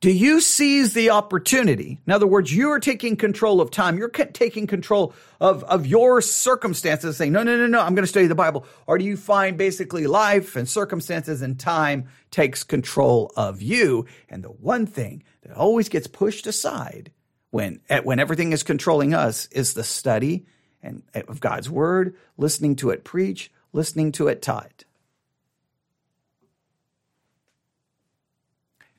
Do 0.04 0.12
you 0.12 0.42
seize 0.42 0.92
the 0.92 1.08
opportunity? 1.08 1.98
In 2.06 2.12
other 2.12 2.26
words, 2.26 2.54
you 2.54 2.68
are 2.72 2.78
taking 2.78 3.16
control 3.16 3.62
of 3.62 3.70
time. 3.70 3.96
You're 3.96 4.10
taking 4.10 4.66
control 4.66 5.14
of, 5.40 5.64
of 5.64 5.86
your 5.86 6.20
circumstances, 6.20 7.16
saying, 7.16 7.32
no, 7.32 7.42
no, 7.42 7.56
no, 7.56 7.66
no, 7.66 7.80
I'm 7.80 7.94
going 7.94 8.02
to 8.02 8.06
study 8.06 8.26
the 8.26 8.34
Bible. 8.34 8.66
Or 8.86 8.98
do 8.98 9.04
you 9.06 9.16
find 9.16 9.56
basically 9.56 10.06
life 10.06 10.56
and 10.56 10.68
circumstances 10.68 11.40
and 11.40 11.58
time 11.58 12.08
takes 12.30 12.64
control 12.64 13.32
of 13.34 13.62
you? 13.62 14.04
And 14.28 14.44
the 14.44 14.50
one 14.50 14.84
thing 14.84 15.22
that 15.40 15.56
always 15.56 15.88
gets 15.88 16.06
pushed 16.06 16.46
aside 16.46 17.10
when, 17.50 17.80
when 18.02 18.20
everything 18.20 18.52
is 18.52 18.62
controlling 18.62 19.14
us 19.14 19.46
is 19.52 19.72
the 19.72 19.84
study 19.84 20.44
and 20.82 21.02
of 21.14 21.40
God's 21.40 21.70
word, 21.70 22.14
listening 22.36 22.76
to 22.76 22.90
it 22.90 23.04
preach, 23.04 23.50
listening 23.72 24.12
to 24.12 24.28
it 24.28 24.42
taught. 24.42 24.84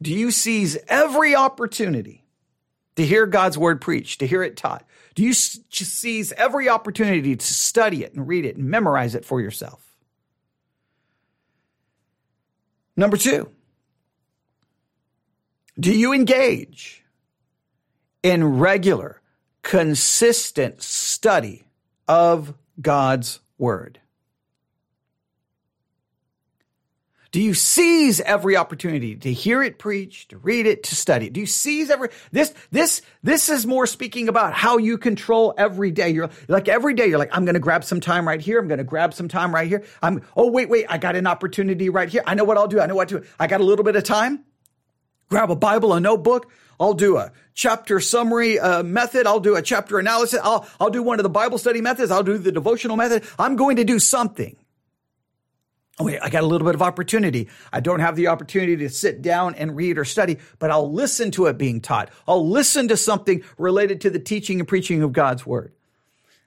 Do 0.01 0.13
you 0.13 0.31
seize 0.31 0.77
every 0.87 1.35
opportunity 1.35 2.25
to 2.95 3.05
hear 3.05 3.25
God's 3.25 3.57
word 3.57 3.81
preached, 3.81 4.19
to 4.19 4.27
hear 4.27 4.43
it 4.43 4.57
taught? 4.57 4.85
Do 5.15 5.23
you 5.23 5.33
seize 5.33 6.31
every 6.33 6.67
opportunity 6.67 7.35
to 7.35 7.45
study 7.45 8.03
it 8.03 8.13
and 8.13 8.27
read 8.27 8.45
it 8.45 8.57
and 8.57 8.65
memorize 8.65 9.15
it 9.15 9.25
for 9.25 9.39
yourself? 9.39 9.95
Number 12.97 13.17
two, 13.17 13.49
do 15.79 15.91
you 15.91 16.13
engage 16.13 17.03
in 18.23 18.57
regular, 18.59 19.21
consistent 19.61 20.81
study 20.81 21.67
of 22.07 22.53
God's 22.81 23.39
word? 23.57 23.99
Do 27.35 27.41
you 27.41 27.53
seize 27.53 28.21
every 28.21 28.55
opportunity 28.55 29.13
to 29.17 29.33
hear 29.33 29.61
it 29.61 29.77
preached, 29.77 30.29
to 30.29 30.37
read 30.37 30.65
it, 30.65 30.83
to 30.83 30.95
study? 30.95 31.29
Do 31.29 31.41
you 31.41 31.45
seize 31.45 31.89
every 31.89 32.07
this 32.31 32.53
this 32.71 33.01
this 33.23 33.49
is 33.49 33.67
more 33.67 33.85
speaking 33.87 34.29
about 34.29 34.53
how 34.53 34.77
you 34.77 34.97
control 34.97 35.53
every 35.57 35.91
day. 35.91 36.11
You're 36.11 36.29
like 36.47 36.69
every 36.69 36.93
day 36.93 37.07
you're 37.07 37.19
like 37.19 37.35
I'm 37.35 37.43
going 37.43 37.55
to 37.55 37.59
grab 37.59 37.83
some 37.83 37.99
time 37.99 38.25
right 38.25 38.39
here. 38.39 38.57
I'm 38.57 38.69
going 38.69 38.77
to 38.77 38.85
grab 38.85 39.13
some 39.13 39.27
time 39.27 39.53
right 39.53 39.67
here. 39.67 39.83
I'm 40.01 40.21
oh 40.37 40.49
wait 40.49 40.69
wait 40.69 40.85
I 40.87 40.97
got 40.97 41.17
an 41.17 41.27
opportunity 41.27 41.89
right 41.89 42.07
here. 42.07 42.23
I 42.25 42.35
know 42.35 42.45
what 42.45 42.55
I'll 42.57 42.69
do. 42.69 42.79
I 42.79 42.85
know 42.85 42.95
what 42.95 43.09
to. 43.09 43.25
I 43.37 43.47
got 43.47 43.59
a 43.59 43.65
little 43.65 43.83
bit 43.83 43.97
of 43.97 44.05
time. 44.05 44.45
Grab 45.27 45.51
a 45.51 45.57
Bible, 45.57 45.91
a 45.91 45.99
notebook. 45.99 46.49
I'll 46.79 46.93
do 46.93 47.17
a 47.17 47.33
chapter 47.53 47.99
summary 47.99 48.59
uh, 48.59 48.81
method. 48.81 49.27
I'll 49.27 49.41
do 49.41 49.57
a 49.57 49.61
chapter 49.61 49.99
analysis. 49.99 50.39
I'll 50.41 50.65
I'll 50.79 50.89
do 50.89 51.03
one 51.03 51.19
of 51.19 51.23
the 51.23 51.29
Bible 51.29 51.57
study 51.57 51.81
methods. 51.81 52.11
I'll 52.11 52.23
do 52.23 52.37
the 52.37 52.53
devotional 52.53 52.95
method. 52.95 53.25
I'm 53.37 53.57
going 53.57 53.75
to 53.75 53.83
do 53.83 53.99
something 53.99 54.55
Oh, 55.97 56.03
wait, 56.03 56.19
I 56.21 56.29
got 56.29 56.43
a 56.43 56.47
little 56.47 56.65
bit 56.65 56.75
of 56.75 56.81
opportunity. 56.81 57.47
I 57.71 57.79
don't 57.79 58.01
have 58.01 58.17
the 58.17 58.27
opportunity 58.27 58.75
to 58.77 58.89
sit 58.89 59.21
down 59.21 59.55
and 59.55 59.77
read 59.77 59.97
or 59.97 60.03
study, 60.03 60.39
but 60.59 60.69
I'll 60.69 60.91
listen 60.91 61.31
to 61.31 61.45
it 61.45 61.57
being 61.57 61.79
taught. 61.79 62.09
I'll 62.27 62.47
listen 62.47 62.89
to 62.89 62.97
something 62.97 63.43
related 63.57 64.01
to 64.01 64.09
the 64.09 64.19
teaching 64.19 64.59
and 64.59 64.67
preaching 64.67 65.03
of 65.03 65.13
God's 65.13 65.45
word. 65.45 65.71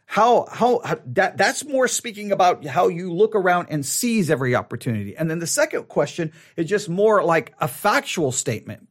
How, 0.05 0.47
how, 0.51 0.81
how 0.85 1.01
that, 1.07 1.39
that's 1.39 1.65
more 1.65 1.89
speaking 1.89 2.31
about 2.31 2.65
how 2.65 2.89
you 2.89 3.13
look 3.13 3.35
around 3.35 3.69
and 3.71 3.85
seize 3.85 4.31
every 4.31 4.55
opportunity. 4.55 5.17
And 5.17 5.31
then 5.31 5.39
the 5.39 5.47
second 5.47 5.89
question 5.89 6.33
is 6.57 6.67
just 6.67 6.89
more 6.89 7.23
like 7.23 7.55
a 7.59 7.69
factual 7.69 8.33
statement. 8.33 8.87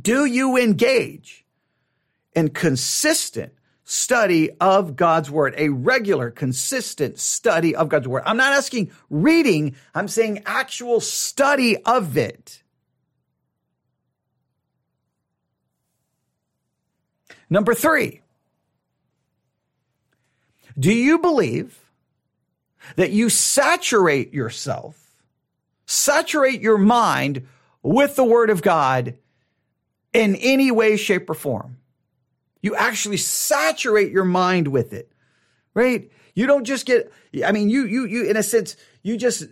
Do 0.00 0.24
you 0.24 0.56
engage 0.56 1.44
in 2.34 2.50
consistent 2.50 3.52
study 3.84 4.50
of 4.60 4.96
God's 4.96 5.30
word, 5.30 5.54
a 5.56 5.68
regular, 5.68 6.30
consistent 6.30 7.18
study 7.18 7.76
of 7.76 7.88
God's 7.88 8.08
word. 8.08 8.22
I'm 8.26 8.38
not 8.38 8.54
asking 8.54 8.90
reading, 9.10 9.76
I'm 9.94 10.08
saying 10.08 10.42
actual 10.46 11.00
study 11.00 11.76
of 11.84 12.16
it. 12.16 12.62
Number 17.50 17.74
three, 17.74 18.22
do 20.78 20.92
you 20.92 21.18
believe 21.18 21.78
that 22.96 23.10
you 23.10 23.28
saturate 23.28 24.32
yourself, 24.32 24.98
saturate 25.86 26.60
your 26.60 26.78
mind 26.78 27.46
with 27.82 28.16
the 28.16 28.24
word 28.24 28.50
of 28.50 28.62
God 28.62 29.16
in 30.12 30.36
any 30.36 30.70
way, 30.70 30.96
shape, 30.96 31.28
or 31.28 31.34
form? 31.34 31.76
You 32.64 32.74
actually 32.76 33.18
saturate 33.18 34.10
your 34.10 34.24
mind 34.24 34.68
with 34.68 34.94
it, 34.94 35.12
right? 35.74 36.10
You 36.32 36.46
don't 36.46 36.64
just 36.64 36.86
get, 36.86 37.12
I 37.44 37.52
mean, 37.52 37.68
you, 37.68 37.84
you, 37.84 38.06
you, 38.06 38.24
in 38.24 38.38
a 38.38 38.42
sense, 38.42 38.76
you 39.02 39.18
just 39.18 39.44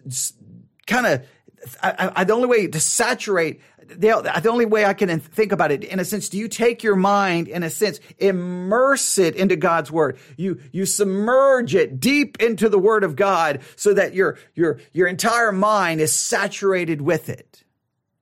kind 0.87 1.05
of, 1.05 1.27
I, 1.83 2.11
I, 2.17 2.25
the 2.25 2.33
only 2.33 2.49
way 2.49 2.67
to 2.69 2.81
saturate, 2.81 3.61
the, 3.87 4.41
the 4.43 4.49
only 4.49 4.65
way 4.65 4.87
I 4.87 4.95
can 4.95 5.21
think 5.21 5.53
about 5.53 5.71
it, 5.71 5.85
in 5.85 6.01
a 6.01 6.07
sense, 6.07 6.31
do 6.31 6.39
you 6.39 6.49
take 6.49 6.83
your 6.83 6.97
mind, 6.97 7.49
in 7.49 7.63
a 7.63 7.69
sense, 7.69 8.01
immerse 8.17 9.19
it 9.19 9.37
into 9.37 9.57
God's 9.57 9.91
word? 9.93 10.17
You, 10.39 10.63
you 10.73 10.87
submerge 10.87 11.75
it 11.75 12.01
deep 12.01 12.41
into 12.41 12.71
the 12.71 12.79
word 12.79 13.05
of 13.05 13.15
God 13.15 13.61
so 13.77 13.93
that 13.93 14.15
your, 14.15 14.39
your, 14.55 14.81
your 14.95 15.07
entire 15.07 15.53
mind 15.53 16.01
is 16.01 16.15
saturated 16.15 17.03
with 17.03 17.29
it. 17.29 17.62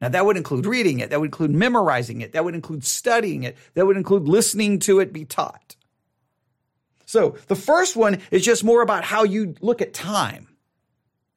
Now, 0.00 0.09
that 0.09 0.25
would 0.25 0.37
include 0.37 0.66
reading 0.66 1.00
it, 1.00 1.11
that 1.11 1.21
would 1.21 1.26
include 1.26 1.50
memorizing 1.50 2.23
it, 2.23 2.33
that 2.33 2.45
would 2.45 2.54
include 2.54 2.85
studying 2.85 3.42
it, 3.42 3.57
that 3.75 3.87
would 3.87 3.97
include 3.97 4.28
listening 4.28 4.78
to 4.80 5.00
it 5.00 5.12
be 5.12 5.25
taught. 5.25 5.76
So, 7.04 7.37
the 7.49 7.57
first 7.57 7.97
one 7.97 8.21
is 8.30 8.45
just 8.45 8.64
more 8.64 8.83
about 8.83 9.04
how 9.04 9.25
you 9.25 9.54
look 9.61 9.83
at 9.83 9.92
time. 9.92 10.47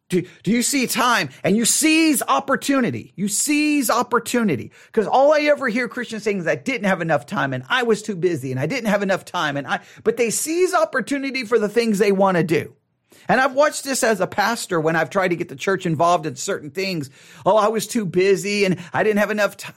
Do, 0.10 0.22
do 0.44 0.52
you 0.52 0.62
see 0.62 0.86
time 0.86 1.30
and 1.44 1.58
you 1.58 1.66
seize 1.66 2.22
opportunity? 2.22 3.14
You 3.16 3.28
seize 3.28 3.90
opportunity. 3.90 4.72
Because 4.86 5.08
all 5.08 5.34
I 5.34 5.40
ever 5.42 5.70
hear 5.70 5.88
Christians 5.88 6.22
saying 6.22 6.40
is 6.40 6.48
I 6.48 6.56
didn't 6.56 6.86
have 6.86 7.02
enough 7.02 7.26
time 7.26 7.52
and 7.52 7.64
I 7.68 7.82
was 7.82 8.04
too 8.04 8.16
busy 8.16 8.52
and 8.52 8.60
I 8.60 8.68
didn't 8.68 8.90
have 8.90 9.02
enough 9.02 9.26
time 9.26 9.58
and 9.58 9.66
I, 9.66 9.80
but 10.04 10.18
they 10.18 10.30
seize 10.30 10.74
opportunity 10.74 11.46
for 11.46 11.58
the 11.58 11.70
things 11.70 11.98
they 11.98 12.12
want 12.12 12.38
to 12.38 12.44
do. 12.44 12.76
And 13.28 13.40
I've 13.40 13.54
watched 13.54 13.84
this 13.84 14.04
as 14.04 14.20
a 14.20 14.28
pastor 14.28 14.80
when 14.80 14.96
I've 14.96 15.10
tried 15.10 15.30
to 15.30 15.36
get 15.36 15.50
the 15.50 15.56
church 15.56 15.86
involved 15.86 16.26
in 16.26 16.36
certain 16.36 16.72
things. 16.72 17.10
Oh, 17.46 17.58
I 17.58 17.68
was 17.68 17.88
too 17.88 18.06
busy 18.06 18.66
and 18.66 18.80
I 18.94 19.04
didn't 19.04 19.20
have 19.20 19.32
enough 19.32 19.58
time. 19.58 19.76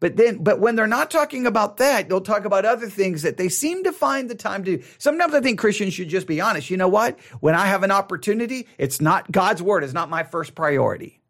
But 0.00 0.16
then, 0.16 0.44
but 0.44 0.60
when 0.60 0.76
they're 0.76 0.86
not 0.86 1.10
talking 1.10 1.46
about 1.46 1.78
that, 1.78 2.08
they'll 2.08 2.20
talk 2.20 2.44
about 2.44 2.64
other 2.64 2.88
things 2.88 3.22
that 3.22 3.36
they 3.36 3.48
seem 3.48 3.82
to 3.84 3.92
find 3.92 4.30
the 4.30 4.34
time 4.36 4.62
to. 4.64 4.82
Sometimes 4.98 5.34
I 5.34 5.40
think 5.40 5.58
Christians 5.58 5.94
should 5.94 6.08
just 6.08 6.26
be 6.28 6.40
honest. 6.40 6.70
You 6.70 6.76
know 6.76 6.88
what? 6.88 7.18
When 7.40 7.54
I 7.54 7.66
have 7.66 7.82
an 7.82 7.90
opportunity, 7.90 8.68
it's 8.78 9.00
not 9.00 9.30
God's 9.32 9.60
word 9.60 9.82
is 9.82 9.94
not 9.94 10.08
my 10.08 10.22
first 10.22 10.54
priority. 10.54 11.20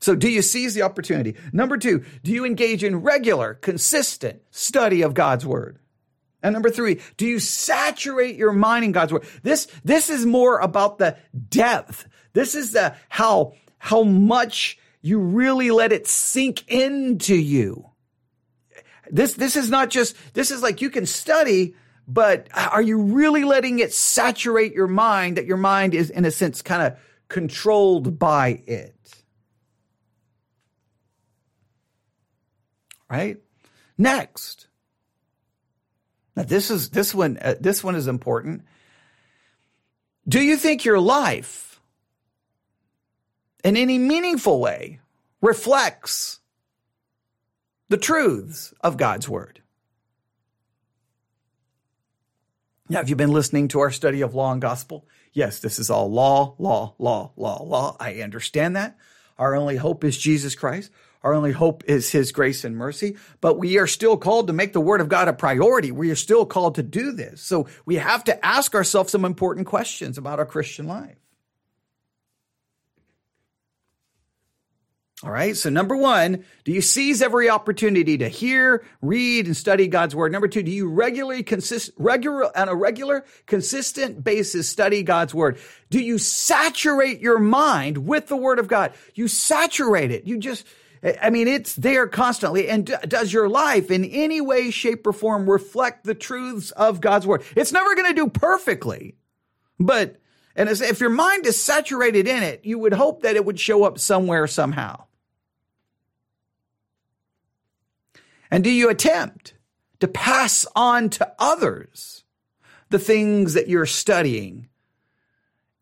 So 0.00 0.14
do 0.14 0.28
you 0.28 0.42
seize 0.42 0.74
the 0.74 0.82
opportunity? 0.82 1.36
Number 1.52 1.78
two, 1.78 2.04
do 2.22 2.32
you 2.32 2.44
engage 2.44 2.84
in 2.84 2.96
regular, 2.96 3.54
consistent 3.54 4.42
study 4.50 5.02
of 5.02 5.14
God's 5.14 5.46
word? 5.46 5.78
And 6.44 6.52
number 6.52 6.70
three, 6.70 7.00
do 7.16 7.26
you 7.26 7.40
saturate 7.40 8.36
your 8.36 8.52
mind 8.52 8.84
in 8.84 8.92
God's 8.92 9.14
word? 9.14 9.24
This, 9.42 9.66
this 9.82 10.10
is 10.10 10.26
more 10.26 10.58
about 10.58 10.98
the 10.98 11.16
depth. 11.48 12.06
This 12.34 12.54
is 12.54 12.72
the 12.72 12.94
how, 13.08 13.54
how 13.78 14.02
much 14.02 14.78
you 15.00 15.18
really 15.18 15.70
let 15.70 15.90
it 15.90 16.06
sink 16.06 16.68
into 16.68 17.34
you. 17.34 17.90
This, 19.10 19.32
this 19.34 19.56
is 19.56 19.70
not 19.70 19.88
just, 19.88 20.16
this 20.34 20.50
is 20.50 20.62
like 20.62 20.82
you 20.82 20.90
can 20.90 21.06
study, 21.06 21.74
but 22.06 22.48
are 22.54 22.82
you 22.82 23.00
really 23.00 23.44
letting 23.44 23.78
it 23.78 23.94
saturate 23.94 24.74
your 24.74 24.86
mind 24.86 25.38
that 25.38 25.46
your 25.46 25.56
mind 25.56 25.94
is 25.94 26.10
in 26.10 26.26
a 26.26 26.30
sense 26.30 26.60
kind 26.60 26.82
of 26.82 26.98
controlled 27.28 28.18
by 28.18 28.62
it? 28.66 28.94
Right? 33.08 33.38
Next. 33.96 34.66
Now 36.36 36.42
this 36.42 36.70
is 36.70 36.90
this 36.90 37.14
one 37.14 37.38
uh, 37.40 37.54
this 37.60 37.84
one 37.84 37.96
is 37.96 38.08
important. 38.08 38.62
Do 40.26 40.40
you 40.40 40.56
think 40.56 40.84
your 40.84 41.00
life 41.00 41.80
in 43.62 43.76
any 43.76 43.98
meaningful 43.98 44.60
way 44.60 45.00
reflects 45.40 46.40
the 47.88 47.98
truths 47.98 48.72
of 48.80 48.96
God's 48.96 49.28
word? 49.28 49.60
Now, 52.88 52.98
have 52.98 53.08
you 53.08 53.16
been 53.16 53.32
listening 53.32 53.68
to 53.68 53.80
our 53.80 53.90
study 53.90 54.20
of 54.20 54.34
law 54.34 54.52
and 54.52 54.60
gospel? 54.60 55.06
Yes, 55.32 55.58
this 55.58 55.78
is 55.78 55.90
all 55.90 56.10
law, 56.10 56.54
law, 56.58 56.94
law, 56.98 57.32
law, 57.36 57.62
law. 57.62 57.96
I 57.98 58.20
understand 58.20 58.76
that. 58.76 58.96
Our 59.38 59.56
only 59.56 59.76
hope 59.76 60.04
is 60.04 60.18
Jesus 60.18 60.54
Christ. 60.54 60.90
Our 61.24 61.32
only 61.32 61.52
hope 61.52 61.84
is 61.86 62.12
his 62.12 62.32
grace 62.32 62.64
and 62.64 62.76
mercy, 62.76 63.16
but 63.40 63.58
we 63.58 63.78
are 63.78 63.86
still 63.86 64.18
called 64.18 64.48
to 64.48 64.52
make 64.52 64.74
the 64.74 64.80
word 64.80 65.00
of 65.00 65.08
God 65.08 65.26
a 65.26 65.32
priority. 65.32 65.90
We 65.90 66.10
are 66.10 66.16
still 66.16 66.44
called 66.44 66.74
to 66.74 66.82
do 66.82 67.12
this. 67.12 67.40
So 67.40 67.66
we 67.86 67.96
have 67.96 68.24
to 68.24 68.44
ask 68.44 68.74
ourselves 68.74 69.10
some 69.10 69.24
important 69.24 69.66
questions 69.66 70.18
about 70.18 70.38
our 70.38 70.44
Christian 70.44 70.86
life. 70.86 71.16
All 75.22 75.30
right. 75.30 75.56
So 75.56 75.70
number 75.70 75.96
one, 75.96 76.44
do 76.64 76.72
you 76.72 76.82
seize 76.82 77.22
every 77.22 77.48
opportunity 77.48 78.18
to 78.18 78.28
hear, 78.28 78.84
read, 79.00 79.46
and 79.46 79.56
study 79.56 79.86
God's 79.88 80.14
word? 80.14 80.30
Number 80.30 80.48
two, 80.48 80.62
do 80.62 80.70
you 80.70 80.90
regularly 80.90 81.42
consist, 81.42 81.92
regular, 81.96 82.54
on 82.54 82.68
a 82.68 82.74
regular, 82.74 83.24
consistent 83.46 84.22
basis 84.22 84.68
study 84.68 85.02
God's 85.02 85.32
word? 85.32 85.58
Do 85.88 86.00
you 86.00 86.18
saturate 86.18 87.20
your 87.20 87.38
mind 87.38 88.06
with 88.06 88.26
the 88.26 88.36
word 88.36 88.58
of 88.58 88.68
God? 88.68 88.92
You 89.14 89.26
saturate 89.26 90.10
it. 90.10 90.26
You 90.26 90.36
just, 90.36 90.66
I 91.20 91.28
mean, 91.28 91.48
it's 91.48 91.74
there 91.74 92.06
constantly. 92.06 92.68
And 92.68 92.86
does 93.06 93.32
your 93.32 93.48
life 93.48 93.90
in 93.90 94.04
any 94.04 94.40
way, 94.40 94.70
shape, 94.70 95.06
or 95.06 95.12
form 95.12 95.48
reflect 95.48 96.04
the 96.04 96.14
truths 96.14 96.70
of 96.70 97.00
God's 97.00 97.26
word? 97.26 97.42
It's 97.54 97.72
never 97.72 97.94
going 97.94 98.08
to 98.08 98.14
do 98.14 98.28
perfectly, 98.28 99.16
but 99.78 100.16
and 100.56 100.68
if 100.68 101.00
your 101.00 101.10
mind 101.10 101.46
is 101.46 101.60
saturated 101.60 102.28
in 102.28 102.42
it, 102.42 102.64
you 102.64 102.78
would 102.78 102.92
hope 102.92 103.22
that 103.22 103.36
it 103.36 103.44
would 103.44 103.58
show 103.58 103.84
up 103.84 103.98
somewhere 103.98 104.46
somehow. 104.46 105.04
And 108.50 108.62
do 108.62 108.70
you 108.70 108.88
attempt 108.88 109.54
to 109.98 110.06
pass 110.06 110.64
on 110.76 111.10
to 111.10 111.32
others 111.40 112.22
the 112.90 113.00
things 113.00 113.54
that 113.54 113.68
you're 113.68 113.84
studying? 113.84 114.68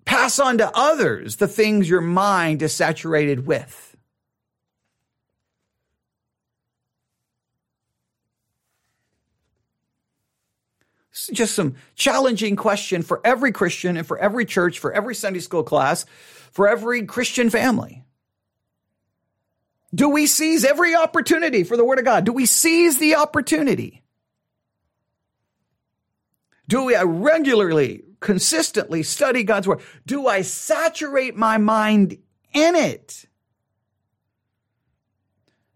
Pass 0.06 0.38
on 0.38 0.56
to 0.58 0.70
others 0.74 1.36
the 1.36 1.48
things 1.48 1.88
your 1.88 2.00
mind 2.00 2.62
is 2.62 2.72
saturated 2.74 3.46
with. 3.46 3.91
Just 11.28 11.54
some 11.54 11.76
challenging 11.94 12.56
question 12.56 13.02
for 13.02 13.20
every 13.24 13.52
Christian 13.52 13.96
and 13.96 14.06
for 14.06 14.18
every 14.18 14.44
church, 14.44 14.78
for 14.78 14.92
every 14.92 15.14
Sunday 15.14 15.40
school 15.40 15.62
class, 15.62 16.06
for 16.50 16.68
every 16.68 17.04
Christian 17.06 17.50
family. 17.50 18.04
Do 19.94 20.08
we 20.08 20.26
seize 20.26 20.64
every 20.64 20.94
opportunity 20.94 21.64
for 21.64 21.76
the 21.76 21.84
Word 21.84 21.98
of 21.98 22.04
God? 22.04 22.24
Do 22.24 22.32
we 22.32 22.46
seize 22.46 22.98
the 22.98 23.16
opportunity? 23.16 24.02
Do 26.68 26.84
we 26.84 26.96
regularly, 26.96 28.02
consistently 28.20 29.02
study 29.02 29.44
God's 29.44 29.68
Word? 29.68 29.80
Do 30.06 30.26
I 30.26 30.42
saturate 30.42 31.36
my 31.36 31.58
mind 31.58 32.18
in 32.54 32.74
it? 32.74 33.26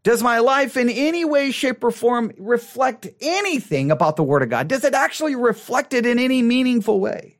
Does 0.07 0.23
my 0.23 0.39
life 0.39 0.77
in 0.77 0.89
any 0.89 1.25
way, 1.25 1.51
shape, 1.51 1.83
or 1.83 1.91
form 1.91 2.31
reflect 2.39 3.09
anything 3.21 3.91
about 3.91 4.15
the 4.15 4.23
Word 4.23 4.45
of 4.45 4.49
God? 4.49 4.69
Does 4.69 4.85
it 4.85 4.95
actually 4.95 5.35
reflect 5.35 5.93
it 5.93 6.07
in 6.07 6.21
any 6.21 6.43
meaningful 6.43 7.01
way? 7.01 7.39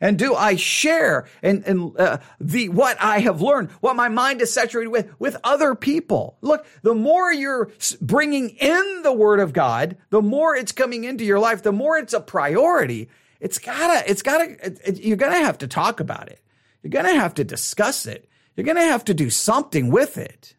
And 0.00 0.18
do 0.18 0.34
I 0.34 0.56
share 0.56 1.26
and, 1.42 1.92
uh, 1.98 2.20
the 2.40 2.70
what 2.70 2.96
I 3.02 3.18
have 3.18 3.42
learned, 3.42 3.70
what 3.82 3.96
my 3.96 4.08
mind 4.08 4.40
is 4.40 4.50
saturated 4.50 4.88
with, 4.88 5.12
with 5.18 5.36
other 5.44 5.74
people? 5.74 6.38
Look, 6.40 6.64
the 6.80 6.94
more 6.94 7.30
you're 7.30 7.70
bringing 8.00 8.48
in 8.48 9.02
the 9.02 9.12
Word 9.12 9.38
of 9.38 9.52
God, 9.52 9.98
the 10.08 10.22
more 10.22 10.56
it's 10.56 10.72
coming 10.72 11.04
into 11.04 11.26
your 11.26 11.38
life, 11.38 11.62
the 11.62 11.70
more 11.70 11.98
it's 11.98 12.14
a 12.14 12.20
priority. 12.20 13.10
It's 13.40 13.58
gotta, 13.58 14.10
it's 14.10 14.22
gotta, 14.22 14.52
it, 14.66 14.80
it, 14.86 15.00
you're 15.02 15.18
gonna 15.18 15.44
have 15.44 15.58
to 15.58 15.68
talk 15.68 16.00
about 16.00 16.30
it. 16.30 16.40
you're 16.82 17.02
to 17.02 17.14
have 17.14 17.34
to 17.34 17.44
discuss 17.44 18.06
it. 18.06 18.26
You're 18.56 18.64
to 18.64 18.80
have 18.80 19.04
to 19.04 19.12
do 19.12 19.28
something 19.28 19.90
with 19.90 20.16
it. 20.16 20.53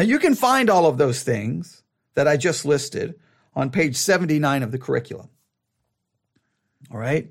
Now, 0.00 0.06
you 0.06 0.18
can 0.18 0.34
find 0.34 0.70
all 0.70 0.86
of 0.86 0.96
those 0.96 1.22
things 1.22 1.82
that 2.14 2.26
I 2.26 2.38
just 2.38 2.64
listed 2.64 3.16
on 3.54 3.68
page 3.68 3.96
79 3.96 4.62
of 4.62 4.72
the 4.72 4.78
curriculum. 4.78 5.28
All 6.90 6.96
right? 6.96 7.30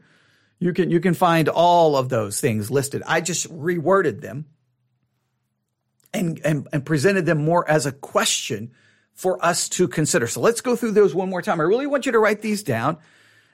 You 0.60 0.74
can 0.74 0.92
you 0.92 1.00
can 1.00 1.16
find 1.16 1.50
all 1.50 1.98
of 1.98 2.10
those 2.10 2.40
things 2.40 2.70
listed. 2.70 3.02
I 3.08 3.22
just 3.22 3.52
reworded 3.52 4.22
them 4.22 4.46
and, 6.14 6.40
and, 6.46 6.68
and 6.72 6.86
presented 6.86 7.26
them 7.26 7.44
more 7.44 7.68
as 7.68 7.88
a 7.88 7.92
question 7.92 8.72
for 9.14 9.44
us 9.44 9.68
to 9.70 9.88
consider. 9.88 10.28
So 10.28 10.40
let's 10.40 10.62
go 10.62 10.76
through 10.76 10.92
those 10.92 11.16
one 11.16 11.32
more 11.32 11.42
time. 11.42 11.60
I 11.60 11.64
really 11.64 11.88
want 11.88 12.06
you 12.06 12.12
to 12.12 12.20
write 12.20 12.44
these 12.44 12.62
down. 12.62 13.00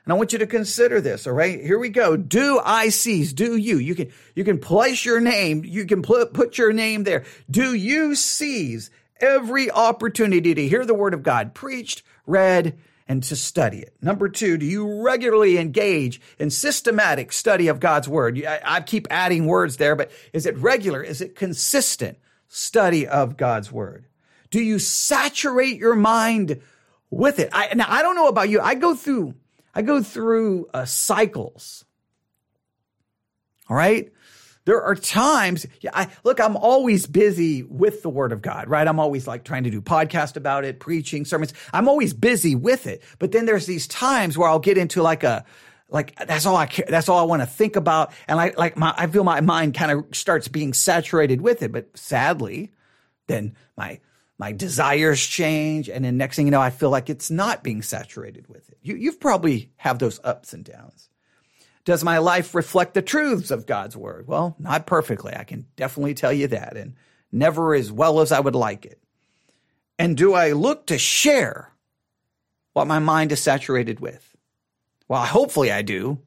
And 0.03 0.11
I 0.11 0.17
want 0.17 0.33
you 0.33 0.39
to 0.39 0.45
consider 0.45 0.99
this. 0.99 1.25
All 1.25 1.31
right. 1.31 1.63
Here 1.63 1.79
we 1.79 1.87
go. 1.87 2.17
Do 2.17 2.59
I 2.61 2.89
seize? 2.89 3.31
Do 3.31 3.55
you? 3.55 3.77
You 3.77 3.95
can, 3.95 4.11
you 4.35 4.43
can 4.43 4.59
place 4.59 5.05
your 5.05 5.21
name. 5.21 5.63
You 5.63 5.85
can 5.85 6.01
put, 6.01 6.33
put 6.33 6.57
your 6.57 6.73
name 6.73 7.05
there. 7.05 7.23
Do 7.49 7.73
you 7.73 8.13
seize 8.13 8.91
every 9.19 9.71
opportunity 9.71 10.53
to 10.53 10.67
hear 10.67 10.85
the 10.85 10.93
word 10.93 11.13
of 11.13 11.23
God 11.23 11.53
preached, 11.53 12.03
read, 12.25 12.77
and 13.07 13.21
to 13.23 13.35
study 13.35 13.79
it. 13.79 13.93
Number 14.01 14.29
two, 14.29 14.57
do 14.57 14.65
you 14.65 15.03
regularly 15.03 15.57
engage 15.57 16.19
in 16.39 16.49
systematic 16.49 17.31
study 17.31 17.67
of 17.67 17.79
God's 17.79 18.09
word? 18.09 18.43
I, 18.45 18.81
keep 18.81 19.07
adding 19.11 19.45
words 19.45 19.77
there, 19.77 19.95
but 19.95 20.11
is 20.33 20.45
it 20.45 20.57
regular? 20.57 21.03
Is 21.03 21.21
it 21.21 21.35
consistent 21.35 22.17
study 22.47 23.07
of 23.07 23.37
God's 23.37 23.71
word? 23.71 24.07
Do 24.49 24.59
you 24.59 24.79
saturate 24.79 25.77
your 25.77 25.95
mind 25.95 26.61
with 27.11 27.39
it? 27.39 27.49
I, 27.51 27.73
now, 27.75 27.85
I 27.87 28.01
don't 28.01 28.15
know 28.15 28.27
about 28.27 28.49
you. 28.49 28.59
I 28.59 28.73
go 28.73 28.95
through, 28.95 29.35
I 29.73 29.83
go 29.83 30.01
through 30.01 30.67
uh, 30.73 30.85
cycles. 30.85 31.85
All 33.69 33.77
right 33.77 34.11
there 34.65 34.81
are 34.81 34.95
times, 34.95 35.65
yeah, 35.81 35.91
I, 35.93 36.09
look, 36.23 36.39
I'm 36.39 36.57
always 36.57 37.05
busy 37.05 37.63
with 37.63 38.01
the 38.01 38.09
word 38.09 38.31
of 38.31 38.41
God, 38.41 38.67
right? 38.67 38.87
I'm 38.87 38.99
always 38.99 39.27
like 39.27 39.43
trying 39.43 39.63
to 39.63 39.69
do 39.69 39.79
podcast 39.79 40.35
about 40.35 40.65
it, 40.65 40.79
preaching 40.79 41.23
sermons. 41.23 41.53
I'm 41.71 41.87
always 41.87 42.13
busy 42.13 42.55
with 42.55 42.87
it. 42.87 43.03
But 43.19 43.31
then 43.31 43.45
there's 43.45 43.67
these 43.67 43.87
times 43.87 44.37
where 44.37 44.49
I'll 44.49 44.59
get 44.59 44.77
into 44.77 45.03
like 45.03 45.23
a, 45.23 45.45
like 45.87 46.15
that's 46.25 46.47
all 46.47 46.55
I 46.55 46.65
care. 46.65 46.87
That's 46.89 47.09
all 47.09 47.19
I 47.19 47.23
want 47.23 47.43
to 47.43 47.45
think 47.45 47.75
about. 47.75 48.11
And 48.27 48.39
I 48.39 48.53
like 48.57 48.75
my, 48.75 48.93
I 48.97 49.05
feel 49.05 49.23
my 49.23 49.41
mind 49.41 49.75
kind 49.75 49.91
of 49.91 50.05
starts 50.13 50.47
being 50.47 50.73
saturated 50.73 51.41
with 51.41 51.61
it. 51.61 51.71
But 51.71 51.95
sadly, 51.95 52.73
then 53.27 53.55
my, 53.77 53.99
my 54.39 54.51
desires 54.51 55.23
change. 55.23 55.89
And 55.89 56.03
then 56.03 56.17
next 56.17 56.37
thing 56.37 56.47
you 56.47 56.51
know, 56.51 56.61
I 56.61 56.71
feel 56.71 56.89
like 56.89 57.11
it's 57.11 57.29
not 57.29 57.63
being 57.63 57.83
saturated 57.83 58.47
with 58.47 58.67
it. 58.69 58.79
You, 58.81 58.95
you've 58.95 59.19
probably 59.19 59.71
have 59.77 59.99
those 59.99 60.19
ups 60.23 60.53
and 60.53 60.65
downs. 60.65 61.09
Does 61.85 62.03
my 62.03 62.17
life 62.17 62.55
reflect 62.55 62.95
the 62.95 63.01
truths 63.01 63.51
of 63.51 63.67
God's 63.67 63.95
word? 63.95 64.27
Well, 64.27 64.55
not 64.57 64.87
perfectly. 64.87 65.33
I 65.35 65.43
can 65.43 65.67
definitely 65.75 66.15
tell 66.15 66.33
you 66.33 66.47
that, 66.47 66.75
and 66.75 66.95
never 67.31 67.75
as 67.75 67.91
well 67.91 68.21
as 68.21 68.31
I 68.31 68.39
would 68.39 68.55
like 68.55 68.85
it. 68.85 68.99
And 69.97 70.17
do 70.17 70.33
I 70.33 70.51
look 70.51 70.87
to 70.87 70.97
share 70.97 71.71
what 72.73 72.87
my 72.87 72.99
mind 72.99 73.31
is 73.31 73.41
saturated 73.41 73.99
with? 73.99 74.35
Well, 75.07 75.23
hopefully 75.23 75.71
I 75.71 75.83
do. 75.83 76.19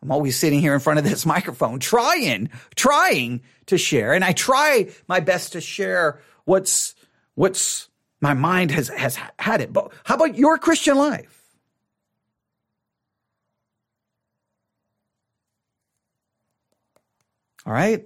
I'm 0.00 0.10
always 0.10 0.38
sitting 0.38 0.60
here 0.60 0.74
in 0.74 0.80
front 0.80 0.98
of 0.98 1.04
this 1.04 1.26
microphone 1.26 1.78
trying, 1.78 2.50
trying 2.74 3.42
to 3.66 3.76
share. 3.78 4.14
And 4.14 4.24
I 4.24 4.32
try 4.32 4.88
my 5.06 5.20
best 5.20 5.52
to 5.52 5.60
share 5.60 6.20
what's, 6.44 6.94
what's 7.34 7.88
my 8.20 8.34
mind 8.34 8.70
has, 8.70 8.88
has 8.88 9.18
had 9.38 9.60
it. 9.60 9.72
But 9.72 9.92
how 10.04 10.14
about 10.14 10.36
your 10.36 10.56
Christian 10.56 10.96
life? 10.96 11.41
All 17.66 17.72
right. 17.72 18.04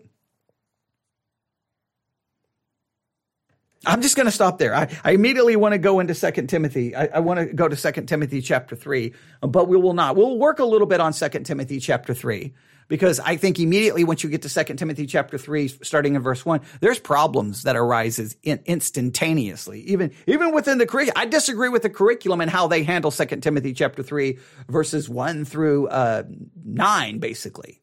I'm 3.86 4.02
just 4.02 4.16
going 4.16 4.26
to 4.26 4.32
stop 4.32 4.58
there. 4.58 4.74
I, 4.74 4.88
I 5.04 5.12
immediately 5.12 5.54
want 5.54 5.72
to 5.72 5.78
go 5.78 6.00
into 6.00 6.14
Second 6.14 6.48
Timothy. 6.48 6.94
I, 6.94 7.06
I 7.06 7.18
want 7.20 7.38
to 7.38 7.46
go 7.54 7.68
to 7.68 7.76
Second 7.76 8.06
Timothy 8.06 8.42
chapter 8.42 8.74
3, 8.74 9.14
but 9.42 9.68
we 9.68 9.76
will 9.76 9.94
not. 9.94 10.16
We'll 10.16 10.38
work 10.38 10.58
a 10.58 10.64
little 10.64 10.88
bit 10.88 11.00
on 11.00 11.12
Second 11.12 11.44
Timothy 11.44 11.78
chapter 11.78 12.12
3 12.12 12.52
because 12.88 13.20
I 13.20 13.36
think 13.36 13.58
immediately 13.60 14.02
once 14.02 14.24
you 14.24 14.30
get 14.30 14.42
to 14.42 14.48
Second 14.48 14.76
Timothy 14.78 15.06
chapter 15.06 15.38
3, 15.38 15.68
starting 15.68 16.16
in 16.16 16.22
verse 16.22 16.44
1, 16.44 16.60
there's 16.80 16.98
problems 16.98 17.62
that 17.62 17.76
arises 17.76 18.36
in, 18.42 18.60
instantaneously. 18.66 19.82
Even, 19.82 20.12
even 20.26 20.52
within 20.52 20.78
the 20.78 20.86
curriculum. 20.86 21.14
I 21.16 21.26
disagree 21.26 21.68
with 21.68 21.82
the 21.82 21.90
curriculum 21.90 22.40
and 22.40 22.50
how 22.50 22.66
they 22.66 22.82
handle 22.82 23.12
Second 23.12 23.42
Timothy 23.42 23.72
chapter 23.72 24.02
3, 24.02 24.38
verses 24.68 25.08
1 25.08 25.44
through 25.44 25.88
uh, 25.88 26.24
9, 26.64 27.18
basically. 27.18 27.82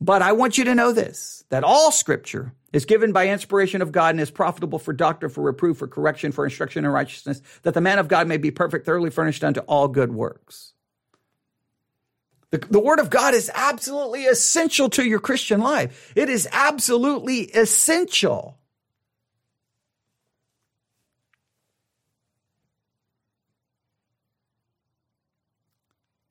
But 0.00 0.22
I 0.22 0.32
want 0.32 0.58
you 0.58 0.64
to 0.64 0.74
know 0.74 0.92
this 0.92 1.44
that 1.48 1.64
all 1.64 1.90
scripture 1.90 2.52
is 2.72 2.84
given 2.84 3.12
by 3.12 3.28
inspiration 3.28 3.80
of 3.80 3.92
God 3.92 4.10
and 4.10 4.20
is 4.20 4.30
profitable 4.30 4.78
for 4.78 4.92
doctrine, 4.92 5.30
for 5.30 5.42
reproof, 5.42 5.78
for 5.78 5.88
correction, 5.88 6.32
for 6.32 6.44
instruction 6.44 6.84
in 6.84 6.90
righteousness, 6.90 7.40
that 7.62 7.72
the 7.72 7.80
man 7.80 7.98
of 7.98 8.08
God 8.08 8.28
may 8.28 8.36
be 8.36 8.50
perfect, 8.50 8.84
thoroughly 8.84 9.10
furnished 9.10 9.42
unto 9.42 9.60
all 9.60 9.88
good 9.88 10.12
works. 10.12 10.74
The, 12.50 12.58
the 12.58 12.80
word 12.80 13.00
of 13.00 13.10
God 13.10 13.34
is 13.34 13.50
absolutely 13.54 14.26
essential 14.26 14.88
to 14.90 15.04
your 15.04 15.18
Christian 15.18 15.60
life. 15.60 16.12
It 16.14 16.28
is 16.28 16.48
absolutely 16.52 17.42
essential. 17.42 18.58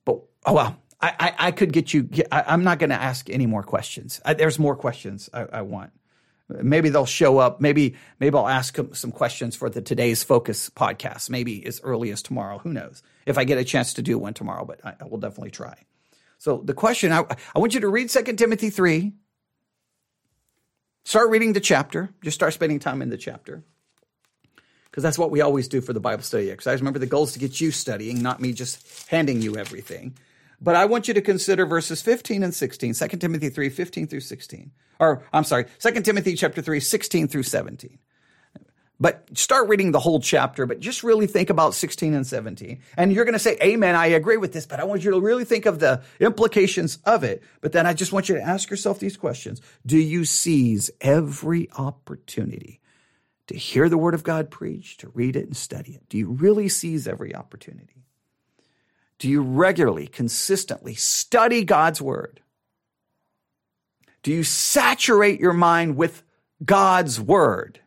But, 0.06 0.19
oh 0.45 0.54
well, 0.54 0.78
I, 1.06 1.13
I, 1.20 1.36
I 1.48 1.52
could 1.52 1.72
get 1.72 1.94
you. 1.94 2.10
I, 2.32 2.54
am 2.54 2.63
not 2.63 2.80
going 2.80 2.89
to 2.89 2.96
ask 2.96 3.30
any 3.30 3.46
more 3.46 3.62
questions. 3.62 4.20
I, 4.26 4.34
there's 4.34 4.58
more 4.58 4.76
questions 4.76 5.30
I, 5.32 5.41
I, 5.44 5.62
want. 5.62 5.91
Maybe 6.50 6.89
they'll 6.89 7.06
show 7.06 7.38
up. 7.38 7.62
Maybe 7.62 7.96
maybe 8.20 8.36
I'll 8.36 8.48
ask 8.48 8.76
some 8.94 9.12
questions 9.12 9.56
for 9.56 9.70
the 9.70 9.82
today's 9.82 10.24
focus 10.24 10.72
podcast. 10.72 11.30
Maybe 11.30 11.63
as 11.65 11.80
early 11.84 12.10
as 12.10 12.24
tomorrow. 12.24 12.58
Who 12.58 12.74
knows? 12.74 13.04
If 13.28 13.38
I 13.38 13.44
get 13.44 13.60
a 13.60 13.63
chance 13.63 13.94
to 13.96 14.02
do 14.02 14.18
one 14.18 14.34
tomorrow, 14.34 14.65
but 14.65 14.84
I, 14.84 14.96
I 15.00 15.06
will 15.06 15.20
definitely 15.20 15.52
try. 15.52 15.78
So 16.39 16.62
the 16.65 16.74
question 16.74 17.12
I, 17.12 17.24
I 17.56 17.60
want 17.60 17.76
you 17.76 17.82
to 17.82 17.88
read 17.88 18.10
Second 18.10 18.38
Timothy 18.38 18.72
three. 18.72 19.13
Start 21.04 21.30
reading 21.30 21.54
the 21.54 21.60
chapter. 21.60 22.10
Just 22.24 22.34
start 22.34 22.54
spending 22.54 22.80
time 22.80 23.04
in 23.04 23.10
the 23.10 23.18
chapter 23.18 23.63
because 24.89 25.04
that's 25.04 25.20
what 25.20 25.30
we 25.30 25.41
always 25.41 25.68
do 25.68 25.82
for 25.82 25.94
the 25.94 26.00
Bible 26.00 26.24
study 26.24 26.50
exercise. 26.50 26.80
Remember, 26.80 26.98
the 27.00 27.06
goal 27.06 27.26
is 27.26 27.34
to 27.34 27.39
get 27.39 27.62
you 27.62 27.70
studying, 27.70 28.24
not 28.24 28.41
me 28.41 28.54
just 28.54 29.08
handing 29.08 29.41
you 29.41 29.56
everything. 29.56 30.18
But 30.65 30.75
I 30.75 30.86
want 30.86 31.08
you 31.08 31.13
to 31.13 31.21
consider 31.21 31.67
verses 31.67 32.01
15 32.01 32.41
and 32.41 32.54
16, 32.54 32.95
2 32.95 33.08
Timothy 33.17 33.49
3, 33.49 33.69
15 33.69 34.08
through 34.08 34.19
16. 34.21 34.71
Or, 34.99 35.21
I'm 35.32 35.43
sorry, 35.43 35.65
2 35.78 36.01
Timothy 36.01 36.34
chapter 36.36 36.60
3, 36.60 36.80
16 36.80 37.28
through 37.28 37.43
17. 37.43 37.99
But 38.99 39.38
start 39.38 39.69
reading 39.69 39.91
the 39.91 39.99
whole 39.99 40.19
chapter, 40.19 40.65
but 40.65 40.80
just 40.80 41.04
really 41.04 41.28
think 41.28 41.51
about 41.51 41.75
16 41.75 42.15
and 42.15 42.25
17. 42.25 42.80
And 42.97 43.13
you're 43.13 43.25
going 43.25 43.34
to 43.34 43.39
say, 43.39 43.60
Amen, 43.62 43.93
I 43.93 44.08
agree 44.08 44.38
with 44.38 44.54
this, 44.54 44.65
but 44.65 44.80
I 44.80 44.86
want 44.86 45.04
you 45.04 45.12
to 45.12 45.19
really 45.19 45.45
think 45.45 45.67
of 45.67 45.78
the 45.78 46.01
implications 46.19 46.97
of 47.06 47.23
it. 47.23 47.43
But 47.62 47.71
then 47.71 47.86
I 47.86 47.93
just 47.93 48.12
want 48.12 48.28
you 48.28 48.36
to 48.36 48.41
ask 48.41 48.71
yourself 48.71 48.97
these 48.97 49.17
questions 49.17 49.62
Do 49.86 49.99
you 49.99 50.25
seize 50.25 50.89
every 50.99 51.69
opportunity 51.78 52.82
to 53.45 53.56
hear 53.56 53.88
the 53.88 53.99
word 53.99 54.15
of 54.15 54.23
God 54.23 54.49
preached, 54.49 55.01
to 55.01 55.10
read 55.10 55.36
it 55.36 55.45
and 55.45 55.56
study 55.56 55.91
it? 55.91 56.10
Do 56.10 56.17
you 56.17 56.32
really 56.32 56.69
seize 56.69 57.08
every 57.08 57.36
opportunity? 57.36 58.05
Do 59.19 59.30
you 59.30 59.41
regularly, 59.41 60.08
consistently 60.08 60.93
study 60.95 61.63
God's 61.63 62.01
word? 62.01 62.41
Do 64.23 64.32
you 64.32 64.43
saturate 64.43 65.39
your 65.39 65.54
mind 65.54 65.95
with 65.95 66.23
God's 66.63 67.21
word? 67.21 67.80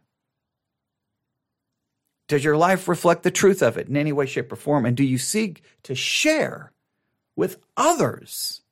Does 2.29 2.45
your 2.45 2.57
life 2.57 2.89
reflect 2.89 3.23
the 3.23 3.31
truth 3.31 3.63
of 3.63 3.77
it 3.77 3.89
in 3.89 3.97
any 3.97 4.13
way, 4.13 4.27
shape, 4.27 4.53
or 4.53 4.57
form? 4.57 4.87
And 4.87 4.97
do 4.97 5.05
you 5.05 5.19
seek 5.19 5.63
to 5.83 5.95
share 5.95 6.73
with 7.37 7.59
others? 7.77 8.63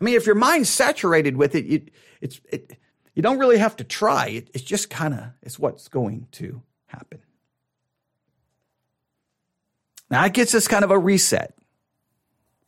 I 0.00 0.04
mean, 0.04 0.14
if 0.14 0.26
your 0.26 0.34
mind's 0.34 0.70
saturated 0.70 1.36
with 1.36 1.54
it, 1.54 1.66
you, 1.66 1.82
it's, 2.20 2.40
it, 2.50 2.76
you 3.14 3.22
don't 3.22 3.38
really 3.38 3.58
have 3.58 3.76
to 3.76 3.84
try. 3.84 4.28
It, 4.28 4.50
it's 4.54 4.64
just 4.64 4.88
kind 4.88 5.14
of, 5.14 5.24
it's 5.42 5.58
what's 5.58 5.88
going 5.88 6.26
to 6.32 6.62
happen. 6.86 7.20
Now, 10.10 10.24
it 10.24 10.32
gets 10.32 10.54
us 10.54 10.66
kind 10.66 10.84
of 10.84 10.90
a 10.90 10.98
reset 10.98 11.54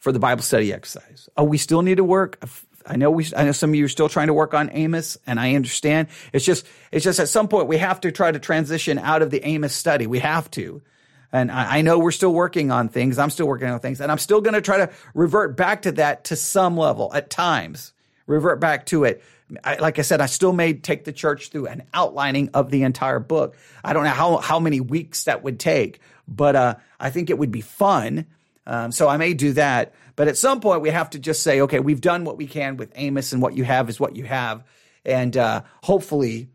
for 0.03 0.11
the 0.11 0.19
Bible 0.19 0.43
study 0.43 0.73
exercise. 0.73 1.29
Oh, 1.37 1.45
we 1.45 1.59
still 1.59 1.81
need 1.81 1.99
to 1.99 2.05
work. 2.05 2.45
I 2.85 2.97
know 2.97 3.09
we, 3.09 3.25
I 3.37 3.45
know 3.45 3.53
some 3.53 3.71
of 3.71 3.77
you 3.77 3.85
are 3.85 3.88
still 3.88 4.09
trying 4.09 4.27
to 4.27 4.35
work 4.35 4.53
on 4.53 4.69
Amos 4.73 5.17
and 5.29 5.38
I 5.38 5.55
understand. 5.55 6.09
It's 6.33 6.45
just, 6.45 6.67
it's 6.91 7.05
just 7.05 7.21
at 7.21 7.29
some 7.29 7.47
point 7.47 7.69
we 7.69 7.79
have 7.79 8.01
to 8.01 8.11
try 8.11 8.33
to 8.33 8.41
transition 8.41 8.99
out 8.99 9.23
of 9.23 9.31
the 9.31 9.47
Amos 9.47 9.73
study. 9.73 10.09
We 10.09 10.19
have 10.19 10.51
to. 10.53 10.83
And 11.31 11.53
I, 11.53 11.79
I 11.79 11.83
know 11.83 12.01
we're 12.01 12.11
still 12.11 12.35
working 12.35 12.73
on 12.73 12.88
things. 12.88 13.17
I'm 13.17 13.31
still 13.31 13.47
working 13.47 13.69
on 13.69 13.79
things 13.79 14.01
and 14.01 14.11
I'm 14.11 14.19
still 14.19 14.41
going 14.41 14.55
to 14.55 14.61
try 14.61 14.79
to 14.79 14.91
revert 15.15 15.57
back 15.57 15.83
to 15.83 15.93
that 15.93 16.25
to 16.25 16.37
some 16.37 16.77
level 16.77 17.15
at 17.15 17.31
times, 17.31 17.93
revert 18.27 18.59
back 18.59 18.87
to 18.87 19.05
it. 19.05 19.23
I, 19.62 19.77
like 19.77 20.01
I 20.01 20.03
said, 20.03 20.21
I 20.21 20.27
still 20.27 20.53
may 20.53 20.75
take 20.75 21.05
the 21.05 21.12
church 21.12 21.51
through 21.51 21.69
an 21.69 21.85
outlining 21.95 22.51
of 22.55 22.73
the 22.73 22.83
entire 22.83 23.21
book. 23.21 23.55
I 23.85 23.93
don't 23.93 24.03
know 24.03 24.11
how, 24.11 24.38
how 24.38 24.59
many 24.59 24.81
weeks 24.81 25.25
that 25.25 25.45
would 25.45 25.61
take, 25.61 26.01
but, 26.27 26.57
uh, 26.57 26.75
I 26.99 27.11
think 27.11 27.31
it 27.31 27.38
would 27.38 27.53
be 27.53 27.61
fun 27.61 28.27
Um, 28.66 28.92
so 28.92 29.09
I 29.09 29.16
may 29.16 29.35
do 29.35 29.53
that. 29.55 29.94
But 30.16 30.29
at 30.29 30.37
some 30.37 30.61
point, 30.61 30.83
we 30.83 30.90
have 30.90 31.11
to 31.11 31.18
just 31.18 31.42
say, 31.42 31.62
okay, 31.62 31.81
we've 31.81 32.01
done 32.01 32.25
what 32.25 32.37
we 32.37 32.46
can 32.46 32.77
with 32.77 32.92
Amos, 32.94 33.33
and 33.33 33.42
what 33.42 33.57
you 33.57 33.64
have 33.64 33.88
is 33.88 33.98
what 33.98 34.16
you 34.16 34.25
have. 34.25 34.64
And 35.05 35.37
uh, 35.37 35.62
hopefully, 35.83 36.48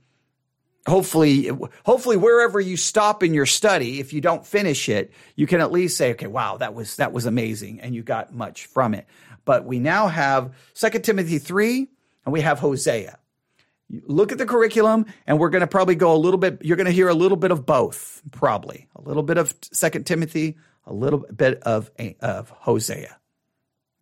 hopefully, 0.87 1.49
hopefully, 1.85 2.17
wherever 2.17 2.59
you 2.59 2.77
stop 2.77 3.23
in 3.23 3.33
your 3.33 3.45
study, 3.45 3.99
if 3.99 4.13
you 4.13 4.21
don't 4.21 4.45
finish 4.45 4.87
it, 4.89 5.11
you 5.35 5.47
can 5.47 5.59
at 5.59 5.71
least 5.71 5.97
say, 5.97 6.11
okay, 6.11 6.27
wow, 6.27 6.57
that 6.57 6.73
was 6.73 6.95
that 6.97 7.11
was 7.11 7.25
amazing, 7.25 7.81
and 7.81 7.95
you 7.95 8.03
got 8.03 8.33
much 8.33 8.67
from 8.67 8.93
it. 8.93 9.07
But 9.43 9.65
we 9.65 9.79
now 9.79 10.07
have 10.07 10.53
Second 10.73 11.03
Timothy 11.03 11.39
three, 11.39 11.87
and 12.25 12.33
we 12.33 12.41
have 12.41 12.59
Hosea 12.59 13.17
look 13.89 14.31
at 14.31 14.37
the 14.37 14.45
curriculum 14.45 15.05
and 15.25 15.39
we're 15.39 15.49
going 15.49 15.61
to 15.61 15.67
probably 15.67 15.95
go 15.95 16.13
a 16.13 16.17
little 16.17 16.37
bit 16.37 16.59
you're 16.61 16.77
going 16.77 16.87
to 16.87 16.91
hear 16.91 17.07
a 17.07 17.13
little 17.13 17.37
bit 17.37 17.51
of 17.51 17.65
both 17.65 18.21
probably 18.31 18.87
a 18.95 19.01
little 19.01 19.23
bit 19.23 19.37
of 19.37 19.55
second 19.71 20.05
timothy 20.05 20.57
a 20.87 20.93
little 20.93 21.19
bit 21.19 21.61
of 21.63 21.91
of 22.21 22.49
hosea. 22.49 23.17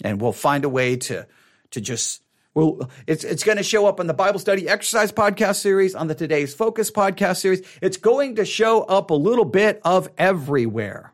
And 0.04 0.22
we'll 0.22 0.32
find 0.32 0.64
a 0.64 0.70
way 0.70 0.96
to 0.96 1.28
to 1.72 1.82
just 1.82 2.22
well 2.54 2.90
it's 3.08 3.24
it's 3.24 3.44
going 3.44 3.58
to 3.58 3.64
show 3.64 3.88
up 3.88 4.00
on 4.00 4.08
the 4.08 4.14
bible 4.14 4.40
study 4.40 4.70
exercise 4.70 5.12
podcast 5.12 5.56
series 5.56 5.96
on 5.96 6.08
the 6.08 6.16
today's 6.16 6.54
focus 6.54 6.92
podcast 6.92 7.38
series. 7.38 7.62
It's 7.82 7.98
going 7.98 8.36
to 8.36 8.46
show 8.46 8.84
up 8.84 9.10
a 9.10 9.16
little 9.16 9.46
bit 9.46 9.82
of 9.84 10.10
everywhere. 10.18 11.12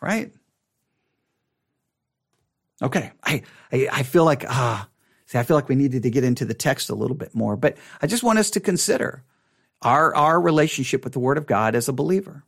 Right? 0.00 0.32
Okay 2.80 3.12
i 3.22 3.42
i, 3.70 3.88
I 3.92 4.02
feel 4.02 4.24
like 4.24 4.44
ah 4.48 4.88
See, 5.26 5.36
I 5.36 5.42
feel 5.42 5.58
like 5.58 5.68
we 5.68 5.74
needed 5.74 6.04
to 6.04 6.10
get 6.10 6.24
into 6.24 6.46
the 6.46 6.54
text 6.54 6.88
a 6.88 6.94
little 6.94 7.14
bit 7.14 7.34
more, 7.34 7.54
but 7.54 7.76
I 8.00 8.06
just 8.06 8.22
want 8.22 8.38
us 8.38 8.48
to 8.52 8.60
consider 8.60 9.22
our, 9.82 10.14
our 10.14 10.40
relationship 10.40 11.04
with 11.04 11.12
the 11.12 11.20
Word 11.20 11.38
of 11.38 11.46
God 11.46 11.74
as 11.74 11.88
a 11.88 11.92
believer. 11.92 12.44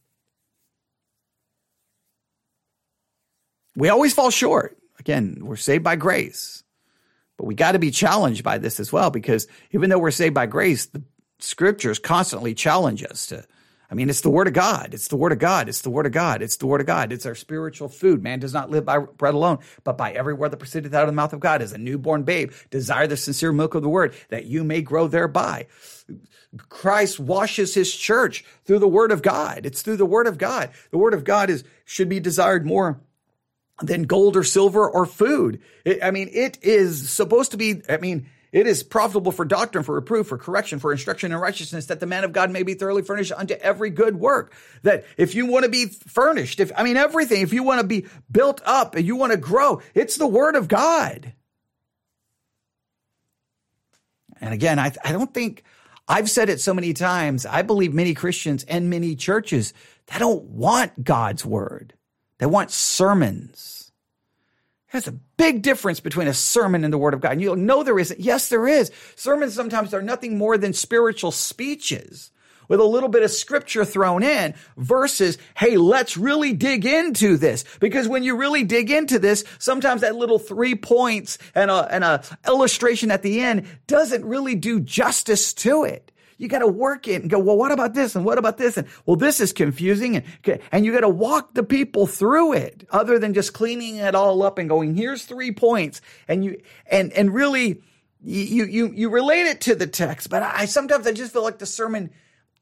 We 3.77 3.89
always 3.89 4.13
fall 4.13 4.31
short. 4.31 4.77
Again, 4.99 5.39
we're 5.41 5.57
saved 5.57 5.85
by 5.85 5.97
grace, 5.97 6.63
but 7.37 7.47
we 7.47 7.55
got 7.55 7.73
to 7.73 7.79
be 7.79 7.91
challenged 7.91 8.45
by 8.45 8.59
this 8.59 8.81
as 8.81 8.93
well 8.93 9.11
because 9.11 9.47
even 9.71 9.89
though 9.89 9.99
we're 9.99 10.11
saved 10.11 10.35
by 10.35 10.47
grace, 10.47 10.87
the 10.87 11.03
scriptures 11.39 11.99
constantly 11.99 12.55
challenge 12.55 13.03
us 13.03 13.27
to 13.27 13.45
I 13.91 13.95
mean, 13.95 14.09
it's 14.09 14.21
the 14.21 14.31
word 14.31 14.47
of 14.47 14.53
God. 14.53 14.95
It's 14.95 15.09
the 15.09 15.17
word 15.17 15.33
of 15.33 15.41
God. 15.41 15.69
It's 15.69 15.81
the 15.81 15.91
word 15.91 16.07
of 16.07 16.13
God. 16.13 16.43
It's 16.43 16.57
the 16.57 16.67
word 16.67 16.81
of 16.81 16.87
God. 16.87 17.13
It's 17.13 17.27
our 17.27 17.35
spiritual 17.35 17.89
food. 17.89 18.23
Man 18.23 18.39
does 18.39 18.55
not 18.55 18.71
live 18.71 18.85
by 18.85 18.99
bread 18.99 19.35
alone, 19.35 19.59
but 19.83 19.99
by 19.99 20.13
every 20.13 20.33
word 20.33 20.53
that 20.53 20.59
proceedeth 20.59 20.95
out 20.95 21.03
of 21.03 21.09
the 21.09 21.13
mouth 21.13 21.33
of 21.33 21.41
God. 21.41 21.61
As 21.61 21.73
a 21.73 21.79
newborn 21.79 22.23
babe, 22.23 22.53
desire 22.71 23.09
the 23.09 23.17
sincere 23.17 23.53
milk 23.53 23.75
of 23.75 23.83
the 23.83 23.89
word 23.89 24.15
that 24.29 24.45
you 24.47 24.63
may 24.63 24.81
grow 24.81 25.09
thereby. 25.09 25.67
Christ 26.69 27.19
washes 27.19 27.75
his 27.75 27.95
church 27.95 28.45
through 28.65 28.79
the 28.79 28.89
word 28.89 29.11
of 29.11 29.23
God. 29.23 29.67
It's 29.67 29.83
through 29.83 29.97
the 29.97 30.07
word 30.07 30.29
of 30.29 30.39
God. 30.39 30.71
The 30.93 30.99
word 30.99 31.15
of 31.15 31.25
God 31.25 31.51
is, 31.51 31.65
should 31.85 32.09
be 32.09 32.21
desired 32.21 32.65
more 32.65 33.01
than 33.83 34.05
gold 34.05 34.37
or 34.37 34.45
silver 34.45 34.89
or 34.89 35.07
food. 35.07 35.61
It, 35.85 36.03
I 36.03 36.11
mean, 36.13 36.29
it 36.33 36.59
is 36.63 37.11
supposed 37.11 37.51
to 37.53 37.57
be, 37.57 37.83
I 37.89 37.97
mean, 37.97 38.29
it 38.53 38.67
is 38.67 38.83
profitable 38.83 39.31
for 39.31 39.45
doctrine, 39.45 39.85
for 39.85 39.95
reproof, 39.95 40.27
for 40.27 40.37
correction, 40.37 40.79
for 40.81 40.91
instruction 40.91 41.31
in 41.31 41.39
righteousness, 41.39 41.87
that 41.87 42.01
the 42.01 42.07
man 42.07 42.25
of 42.25 42.33
God 42.33 42.51
may 42.51 42.63
be 42.63 42.75
thoroughly 42.75 43.03
furnished 43.03 43.33
unto 43.33 43.55
every 43.55 43.91
good 43.91 44.17
work. 44.17 44.53
That 44.83 45.05
if 45.17 45.35
you 45.35 45.47
want 45.47 45.65
to 45.65 45.71
be 45.71 45.87
furnished, 45.87 46.59
if, 46.59 46.73
I 46.77 46.83
mean, 46.83 46.97
everything, 46.97 47.43
if 47.43 47.53
you 47.53 47.63
want 47.63 47.81
to 47.81 47.87
be 47.87 48.07
built 48.31 48.61
up 48.65 48.97
and 48.97 49.07
you 49.07 49.15
want 49.15 49.33
to 49.33 49.39
grow, 49.39 49.83
it's 49.95 50.17
the 50.17 50.27
word 50.27 50.57
of 50.57 50.67
God. 50.67 51.33
And 54.41 54.53
again, 54.53 54.79
I, 54.79 54.93
I 55.05 55.13
don't 55.13 55.33
think, 55.33 55.63
I've 56.09 56.31
said 56.31 56.49
it 56.49 56.61
so 56.61 56.75
many 56.75 56.93
times, 56.93 57.47
I 57.47 57.63
believe 57.63 57.95
many 57.95 58.15
Christians 58.15 58.65
and 58.65 58.91
many 58.91 59.15
churches, 59.15 59.75
they 60.07 60.19
don't 60.19 60.45
want 60.45 61.05
God's 61.05 61.45
word. 61.45 61.95
They 62.39 62.47
want 62.47 62.71
sermons. 62.73 63.90
There's 64.93 65.09
a 65.09 65.13
big 65.13 65.63
difference 65.63 66.01
between 66.01 66.29
a 66.29 66.35
sermon 66.35 66.85
and 66.85 66.93
the 66.93 66.99
Word 66.99 67.15
of 67.15 67.21
God. 67.21 67.33
And 67.33 67.41
you'll 67.41 67.57
know 67.57 67.83
there 67.83 67.99
isn't. 67.99 68.21
Yes, 68.21 68.49
there 68.49 68.67
is. 68.67 68.91
Sermons 69.15 69.55
sometimes 69.55 69.95
are 69.95 70.03
nothing 70.03 70.37
more 70.37 70.59
than 70.59 70.73
spiritual 70.73 71.31
speeches 71.31 72.31
with 72.71 72.81
a 72.81 72.85
little 72.85 73.09
bit 73.09 73.25
of 73.25 73.31
scripture 73.33 73.85
thrown 73.85 74.23
in 74.23 74.55
versus, 74.77 75.39
hey, 75.57 75.77
let's 75.77 76.17
really 76.17 76.53
dig 76.53 76.87
into 76.87 77.37
this. 77.37 77.65
Because 77.81 78.07
when 78.09 78.23
you 78.23 78.37
really 78.37 78.63
dig 78.63 78.91
into 78.91 79.19
this, 79.19 79.45
sometimes 79.59 80.03
that 80.03 80.15
little 80.15 80.39
three 80.39 80.77
points 80.77 81.37
and 81.55 81.71
a, 81.71 81.93
and 81.93 82.05
a 82.05 82.23
illustration 82.47 83.11
at 83.11 83.23
the 83.23 83.41
end 83.41 83.67
doesn't 83.89 84.25
really 84.25 84.55
do 84.55 84.81
justice 84.81 85.53
to 85.55 85.85
it. 85.85 86.13
You 86.41 86.49
got 86.49 86.61
to 86.61 86.67
work 86.67 87.07
it 87.07 87.21
and 87.21 87.29
go, 87.29 87.39
well, 87.39 87.59
what 87.59 87.71
about 87.71 87.93
this? 87.93 88.17
And 88.17 88.25
what 88.25 88.39
about 88.39 88.57
this? 88.57 88.79
And 88.79 88.89
well, 89.05 89.17
this 89.17 89.43
is 89.43 89.53
confusing. 89.53 90.17
And, 90.17 90.59
and 90.73 90.87
you 90.87 90.93
got 90.93 91.01
to 91.01 91.09
walk 91.11 91.53
the 91.53 91.63
people 91.63 92.07
through 92.07 92.55
it 92.55 92.89
other 92.89 93.19
than 93.19 93.35
just 93.35 93.53
cleaning 93.53 93.97
it 93.97 94.15
all 94.15 94.43
up 94.43 94.57
and 94.57 94.67
going, 94.67 94.95
here's 94.95 95.27
three 95.27 95.53
points. 95.53 96.01
And 96.29 96.43
you, 96.43 96.63
and, 96.87 97.13
and 97.13 97.35
really, 97.35 97.83
you, 98.23 98.65
you, 98.65 98.91
you 98.91 99.11
relate 99.11 99.49
it 99.49 99.61
to 99.63 99.75
the 99.75 99.87
text. 99.87 100.31
But 100.31 100.43
I 100.43 100.65
sometimes 100.65 101.07
I 101.07 101.13
just 101.13 101.35
feel 101.35 101.43
like 101.43 101.59
the 101.59 101.67
sermon 101.67 102.09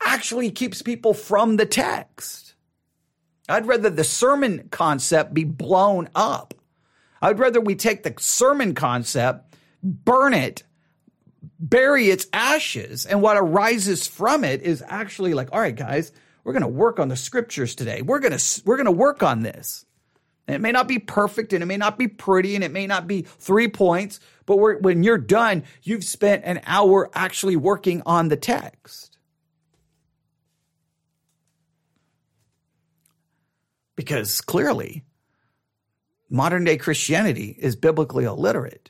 actually 0.05 0.51
keeps 0.51 0.83
people 0.83 1.15
from 1.15 1.57
the 1.57 1.67
text. 1.67 2.55
I'd 3.49 3.67
rather 3.67 3.91
the 3.91 4.03
sermon 4.03 4.71
concept 4.73 5.33
be 5.33 5.45
blown 5.45 6.09
up. 6.17 6.53
I'd 7.23 7.39
rather 7.39 7.61
we 7.61 7.77
take 7.77 8.03
the 8.03 8.15
sermon 8.19 8.75
concept, 8.75 9.55
burn 9.85 10.35
it, 10.35 10.65
bury 11.59 12.11
its 12.11 12.27
ashes. 12.33 13.07
And 13.07 13.23
what 13.23 13.37
arises 13.37 14.07
from 14.07 14.45
it 14.45 14.63
is 14.63 14.83
actually 14.87 15.35
like, 15.35 15.51
all 15.53 15.61
right, 15.61 15.75
guys, 15.75 16.13
we're 16.45 16.53
going 16.53 16.63
to 16.63 16.69
work 16.69 16.99
on 16.99 17.09
the 17.09 17.17
scriptures 17.17 17.75
today. 17.75 18.03
We're 18.03 18.21
going 18.21 18.37
to, 18.37 18.63
we're 18.65 18.77
going 18.77 18.87
to 18.87 18.93
work 18.93 19.23
on 19.23 19.43
this. 19.43 19.85
And 20.47 20.55
it 20.55 20.61
may 20.61 20.73
not 20.73 20.89
be 20.89 20.99
perfect 20.99 21.53
and 21.53 21.63
it 21.63 21.67
may 21.67 21.77
not 21.77 21.99
be 21.99 22.09
pretty 22.09 22.55
and 22.55 22.65
it 22.65 22.73
may 22.73 22.87
not 22.87 23.07
be 23.07 23.23
three 23.23 23.69
points, 23.69 24.19
but 24.47 24.57
when 24.57 25.03
you're 25.03 25.19
done, 25.19 25.65
you've 25.83 26.05
spent 26.05 26.45
an 26.47 26.63
hour 26.65 27.11
actually 27.13 27.57
working 27.57 28.03
on 28.07 28.29
the 28.29 28.37
text. 28.37 29.19
Because 33.95 34.41
clearly, 34.41 35.05
modern 36.31 36.65
day 36.65 36.79
Christianity 36.79 37.55
is 37.59 37.77
biblically 37.77 38.25
illiterate. 38.25 38.89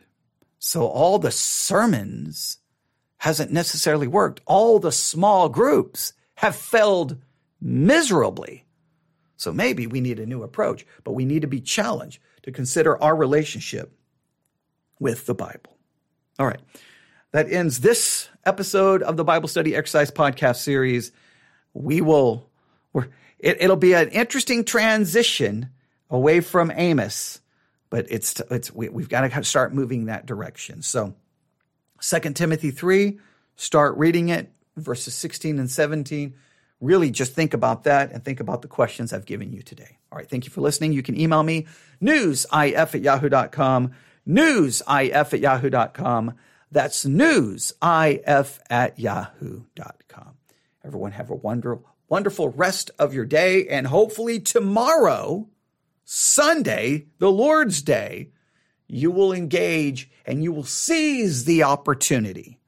So 0.59 0.87
all 0.87 1.19
the 1.19 1.31
sermons 1.31 2.59
hasn't 3.19 3.53
necessarily 3.53 4.07
worked. 4.07 4.41
All 4.47 4.79
the 4.79 4.93
small 4.93 5.49
groups 5.49 6.13
have 6.37 6.57
failed 6.57 7.17
miserably. 7.61 8.65
So 9.37 9.53
maybe 9.53 9.87
we 9.87 10.01
need 10.01 10.19
a 10.19 10.27
new 10.27 10.43
approach, 10.43 10.85
but 11.05 11.13
we 11.13 11.25
need 11.25 11.43
to 11.43 11.49
be 11.49 11.61
challenged 11.61 12.21
to 12.43 12.53
consider 12.53 13.01
our 13.03 13.15
relationship 13.15 13.93
with 14.99 15.27
the 15.27 15.35
Bible. 15.35 15.77
All 16.39 16.47
right. 16.47 16.61
That 17.33 17.51
ends 17.51 17.81
this 17.81 18.29
episode 18.47 19.03
of 19.03 19.17
the 19.17 19.25
Bible 19.25 19.49
Study 19.49 19.77
Exercise 19.77 20.11
Podcast 20.11 20.57
series. 20.57 21.13
We 21.75 22.01
will, 22.01 22.49
it, 23.39 23.59
it'll 23.61 23.77
be 23.77 23.93
an 23.93 24.09
interesting 24.09 24.65
transition 24.65 25.71
away 26.11 26.41
from 26.41 26.73
Amos 26.75 27.41
but 27.91 28.07
it's 28.11 28.41
it's 28.51 28.73
we, 28.73 28.87
have 28.87 29.09
got 29.09 29.31
to 29.31 29.45
start 29.45 29.75
moving 29.75 30.07
that 30.07 30.27
direction. 30.27 30.83
So, 30.83 31.15
Second 32.01 32.37
Timothy 32.37 32.71
three, 32.71 33.19
start 33.57 33.97
reading 33.97 34.29
it, 34.29 34.53
verses 34.77 35.15
sixteen 35.15 35.59
and 35.59 35.71
seventeen. 35.71 36.35
Really, 36.81 37.11
just 37.11 37.35
think 37.35 37.55
about 37.55 37.85
that 37.85 38.13
and 38.13 38.25
think 38.25 38.39
about 38.39 38.63
the 38.63 38.69
questions 38.69 39.13
I've 39.13 39.27
given 39.27 39.53
you 39.53 39.63
today. 39.63 39.99
All 40.13 40.19
right, 40.19 40.29
thank 40.29 40.45
you 40.45 40.51
for 40.51 40.61
listening. 40.61 40.93
You 40.93 41.03
can 41.03 41.19
email 41.19 41.43
me 41.43 41.67
newsif 42.01 42.95
at 42.95 43.01
yahoo.com, 43.01 43.91
newsif 44.29 45.33
at 45.33 45.41
yahoo.com. 45.41 46.35
That's 46.71 47.05
newsif 47.05 48.59
at 48.71 48.99
yahoo.com. 48.99 50.35
Everyone 50.85 51.13
have 51.13 51.31
a 51.31 51.35
wonderful, 51.35 51.89
wonderful 52.09 52.51
rest 52.51 52.91
of 52.99 53.13
your 53.13 53.25
day, 53.25 53.67
and 53.67 53.87
hopefully 53.87 54.39
tomorrow 54.39 55.49
Sunday, 56.11 57.05
the 57.19 57.31
Lord's 57.31 57.83
Day, 57.83 58.31
you 58.87 59.11
will 59.11 59.31
engage 59.31 60.11
and 60.25 60.43
you 60.43 60.53
will 60.53 60.65
seize 60.65 61.45
the 61.45 61.65
opportunity 61.65 62.59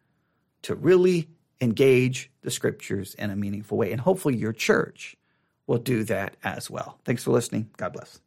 to 0.61 0.75
really 0.75 1.27
engage 1.59 2.31
the 2.43 2.51
scriptures 2.51 3.15
in 3.15 3.31
a 3.31 3.37
meaningful 3.37 3.79
way. 3.79 3.93
And 3.93 4.01
hopefully 4.03 4.37
your 4.37 4.53
church 4.53 5.17
will 5.67 5.79
do 5.79 6.05
that 6.05 6.37
as 6.45 6.69
well. 6.69 6.99
Thanks 7.07 7.25
for 7.25 7.31
listening. 7.31 7.71
God 7.79 7.95
bless. 7.95 8.21